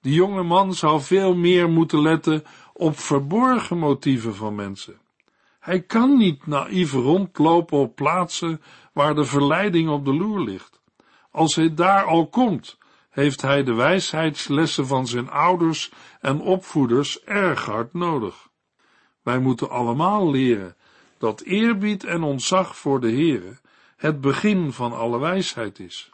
De 0.00 0.12
jonge 0.12 0.42
man 0.42 0.74
zou 0.74 1.00
veel 1.00 1.34
meer 1.34 1.68
moeten 1.68 2.02
letten 2.02 2.44
op 2.72 2.98
verborgen 2.98 3.78
motieven 3.78 4.34
van 4.34 4.54
mensen. 4.54 4.98
Hij 5.60 5.80
kan 5.80 6.16
niet 6.16 6.46
naïef 6.46 6.92
rondlopen 6.92 7.78
op 7.78 7.94
plaatsen 7.94 8.62
waar 8.92 9.14
de 9.14 9.24
verleiding 9.24 9.88
op 9.88 10.04
de 10.04 10.14
loer 10.14 10.40
ligt. 10.40 10.75
Als 11.36 11.54
hij 11.54 11.74
daar 11.74 12.04
al 12.04 12.26
komt, 12.26 12.78
heeft 13.10 13.42
hij 13.42 13.64
de 13.64 13.74
wijsheidslessen 13.74 14.86
van 14.86 15.06
zijn 15.06 15.30
ouders 15.30 15.90
en 16.20 16.40
opvoeders 16.40 17.24
erg 17.24 17.64
hard 17.64 17.92
nodig. 17.92 18.48
Wij 19.22 19.38
moeten 19.38 19.70
allemaal 19.70 20.30
leren 20.30 20.76
dat 21.18 21.40
eerbied 21.40 22.04
en 22.04 22.22
ontzag 22.22 22.76
voor 22.76 23.00
de 23.00 23.10
Heere 23.10 23.58
het 23.96 24.20
begin 24.20 24.72
van 24.72 24.92
alle 24.92 25.18
wijsheid 25.18 25.78
is. 25.78 26.10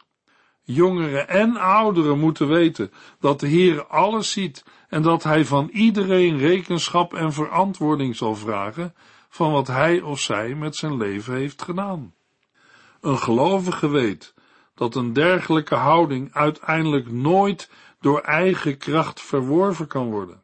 Jongeren 0.61 1.27
en 1.27 1.57
ouderen 1.57 2.19
moeten 2.19 2.47
weten 2.47 2.91
dat 3.19 3.39
de 3.39 3.47
Heer 3.47 3.85
alles 3.85 4.31
ziet 4.31 4.65
en 4.89 5.01
dat 5.01 5.23
Hij 5.23 5.45
van 5.45 5.69
iedereen 5.71 6.37
rekenschap 6.37 7.13
en 7.13 7.33
verantwoording 7.33 8.15
zal 8.15 8.35
vragen 8.35 8.95
van 9.29 9.51
wat 9.51 9.67
hij 9.67 10.01
of 10.01 10.19
zij 10.19 10.55
met 10.55 10.75
zijn 10.75 10.97
leven 10.97 11.33
heeft 11.35 11.61
gedaan. 11.61 12.13
Een 13.01 13.17
gelovige 13.17 13.87
weet 13.89 14.32
dat 14.75 14.95
een 14.95 15.13
dergelijke 15.13 15.75
houding 15.75 16.33
uiteindelijk 16.33 17.11
nooit 17.11 17.69
door 17.99 18.19
eigen 18.19 18.77
kracht 18.77 19.21
verworven 19.21 19.87
kan 19.87 20.09
worden. 20.09 20.43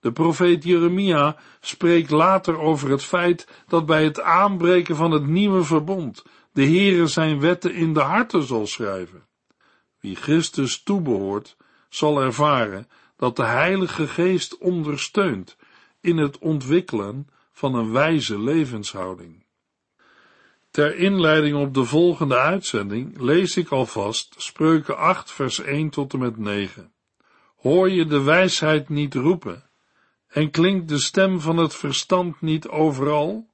De 0.00 0.12
profeet 0.12 0.64
Jeremia 0.64 1.36
spreekt 1.60 2.10
later 2.10 2.58
over 2.58 2.90
het 2.90 3.04
feit 3.04 3.48
dat 3.66 3.86
bij 3.86 4.04
het 4.04 4.20
aanbreken 4.20 4.96
van 4.96 5.10
het 5.10 5.26
nieuwe 5.26 5.64
verbond 5.64 6.22
de 6.52 6.64
Heere 6.64 7.06
zijn 7.06 7.40
wetten 7.40 7.74
in 7.74 7.94
de 7.94 8.00
harten 8.00 8.42
zal 8.42 8.66
schrijven. 8.66 9.26
Wie 10.00 10.16
Christus 10.16 10.82
toebehoort, 10.82 11.56
zal 11.88 12.20
ervaren 12.20 12.88
dat 13.16 13.36
de 13.36 13.44
Heilige 13.44 14.08
Geest 14.08 14.58
ondersteunt 14.58 15.56
in 16.00 16.16
het 16.16 16.38
ontwikkelen 16.38 17.28
van 17.52 17.74
een 17.74 17.92
wijze 17.92 18.40
levenshouding. 18.40 19.44
Ter 20.70 20.96
inleiding 20.96 21.56
op 21.56 21.74
de 21.74 21.84
volgende 21.84 22.38
uitzending 22.38 23.20
lees 23.20 23.56
ik 23.56 23.68
alvast 23.68 24.34
Spreuken 24.38 24.96
8 24.96 25.30
vers 25.30 25.60
1 25.60 25.90
tot 25.90 26.12
en 26.12 26.18
met 26.18 26.36
9. 26.36 26.92
Hoor 27.56 27.90
je 27.90 28.06
de 28.06 28.22
wijsheid 28.22 28.88
niet 28.88 29.14
roepen 29.14 29.70
en 30.28 30.50
klinkt 30.50 30.88
de 30.88 30.98
stem 30.98 31.40
van 31.40 31.56
het 31.56 31.74
verstand 31.74 32.40
niet 32.40 32.68
overal? 32.68 33.48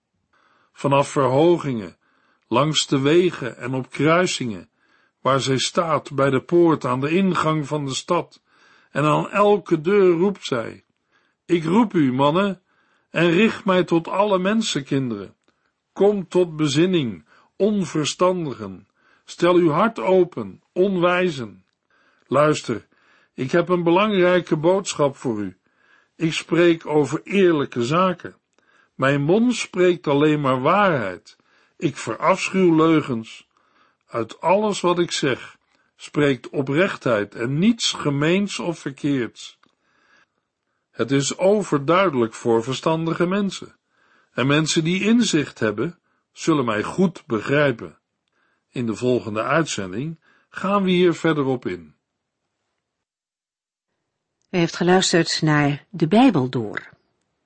Vanaf 0.72 1.08
verhogingen, 1.08 1.96
langs 2.48 2.86
de 2.86 3.00
wegen 3.00 3.56
en 3.56 3.74
op 3.74 3.90
kruisingen, 3.90 4.70
waar 5.20 5.40
zij 5.40 5.58
staat 5.58 6.14
bij 6.14 6.30
de 6.30 6.42
poort 6.42 6.84
aan 6.84 7.00
de 7.00 7.10
ingang 7.10 7.66
van 7.66 7.84
de 7.84 7.94
stad, 7.94 8.42
en 8.90 9.04
aan 9.04 9.30
elke 9.30 9.80
deur 9.80 10.10
roept 10.10 10.44
zij, 10.44 10.84
ik 11.44 11.64
roep 11.64 11.92
u, 11.94 12.12
mannen, 12.12 12.62
en 13.10 13.30
richt 13.30 13.64
mij 13.64 13.84
tot 13.84 14.08
alle 14.08 14.38
mensenkinderen. 14.38 15.35
Kom 15.96 16.28
tot 16.28 16.56
bezinning, 16.56 17.24
onverstandigen. 17.56 18.88
Stel 19.24 19.54
uw 19.54 19.70
hart 19.70 19.98
open, 19.98 20.62
onwijzen. 20.72 21.64
Luister, 22.26 22.86
ik 23.34 23.50
heb 23.50 23.68
een 23.68 23.82
belangrijke 23.82 24.56
boodschap 24.56 25.16
voor 25.16 25.40
u. 25.40 25.56
Ik 26.16 26.32
spreek 26.32 26.86
over 26.86 27.20
eerlijke 27.24 27.84
zaken. 27.84 28.36
Mijn 28.94 29.22
mond 29.22 29.54
spreekt 29.54 30.06
alleen 30.06 30.40
maar 30.40 30.60
waarheid. 30.60 31.36
Ik 31.76 31.96
verafschuw 31.96 32.76
leugens. 32.76 33.48
Uit 34.06 34.40
alles 34.40 34.80
wat 34.80 34.98
ik 34.98 35.12
zeg 35.12 35.58
spreekt 35.96 36.48
oprechtheid 36.48 37.34
en 37.34 37.58
niets 37.58 37.92
gemeens 37.92 38.58
of 38.58 38.78
verkeerds. 38.78 39.58
Het 40.90 41.10
is 41.10 41.38
overduidelijk 41.38 42.34
voor 42.34 42.62
verstandige 42.62 43.26
mensen. 43.26 43.75
En 44.36 44.46
mensen 44.46 44.84
die 44.84 45.02
inzicht 45.02 45.58
hebben, 45.58 45.98
zullen 46.32 46.64
mij 46.64 46.82
goed 46.82 47.26
begrijpen. 47.26 47.98
In 48.70 48.86
de 48.86 48.94
volgende 48.94 49.42
uitzending 49.42 50.20
gaan 50.48 50.82
we 50.82 50.90
hier 50.90 51.14
verder 51.14 51.44
op 51.44 51.66
in. 51.66 51.94
U 54.50 54.58
heeft 54.58 54.76
geluisterd 54.76 55.42
naar 55.42 55.84
De 55.90 56.08
Bijbel 56.08 56.48
Door, 56.48 56.88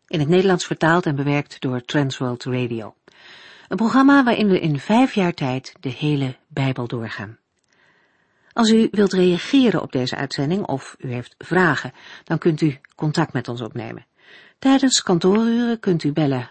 in 0.06 0.18
het 0.18 0.28
Nederlands 0.28 0.66
vertaald 0.66 1.06
en 1.06 1.16
bewerkt 1.16 1.60
door 1.60 1.84
Transworld 1.84 2.44
Radio. 2.44 2.94
Een 3.68 3.76
programma 3.76 4.24
waarin 4.24 4.48
we 4.48 4.60
in 4.60 4.78
vijf 4.78 5.14
jaar 5.14 5.34
tijd 5.34 5.74
de 5.80 5.88
hele 5.88 6.36
Bijbel 6.48 6.86
doorgaan. 6.86 7.38
Als 8.52 8.70
u 8.70 8.88
wilt 8.90 9.12
reageren 9.12 9.82
op 9.82 9.92
deze 9.92 10.16
uitzending 10.16 10.66
of 10.66 10.96
u 10.98 11.12
heeft 11.12 11.34
vragen, 11.38 11.92
dan 12.24 12.38
kunt 12.38 12.60
u 12.60 12.78
contact 12.94 13.32
met 13.32 13.48
ons 13.48 13.60
opnemen. 13.60 14.06
Tijdens 14.58 15.02
kantooruren 15.02 15.80
kunt 15.80 16.04
u 16.04 16.12
bellen 16.12 16.50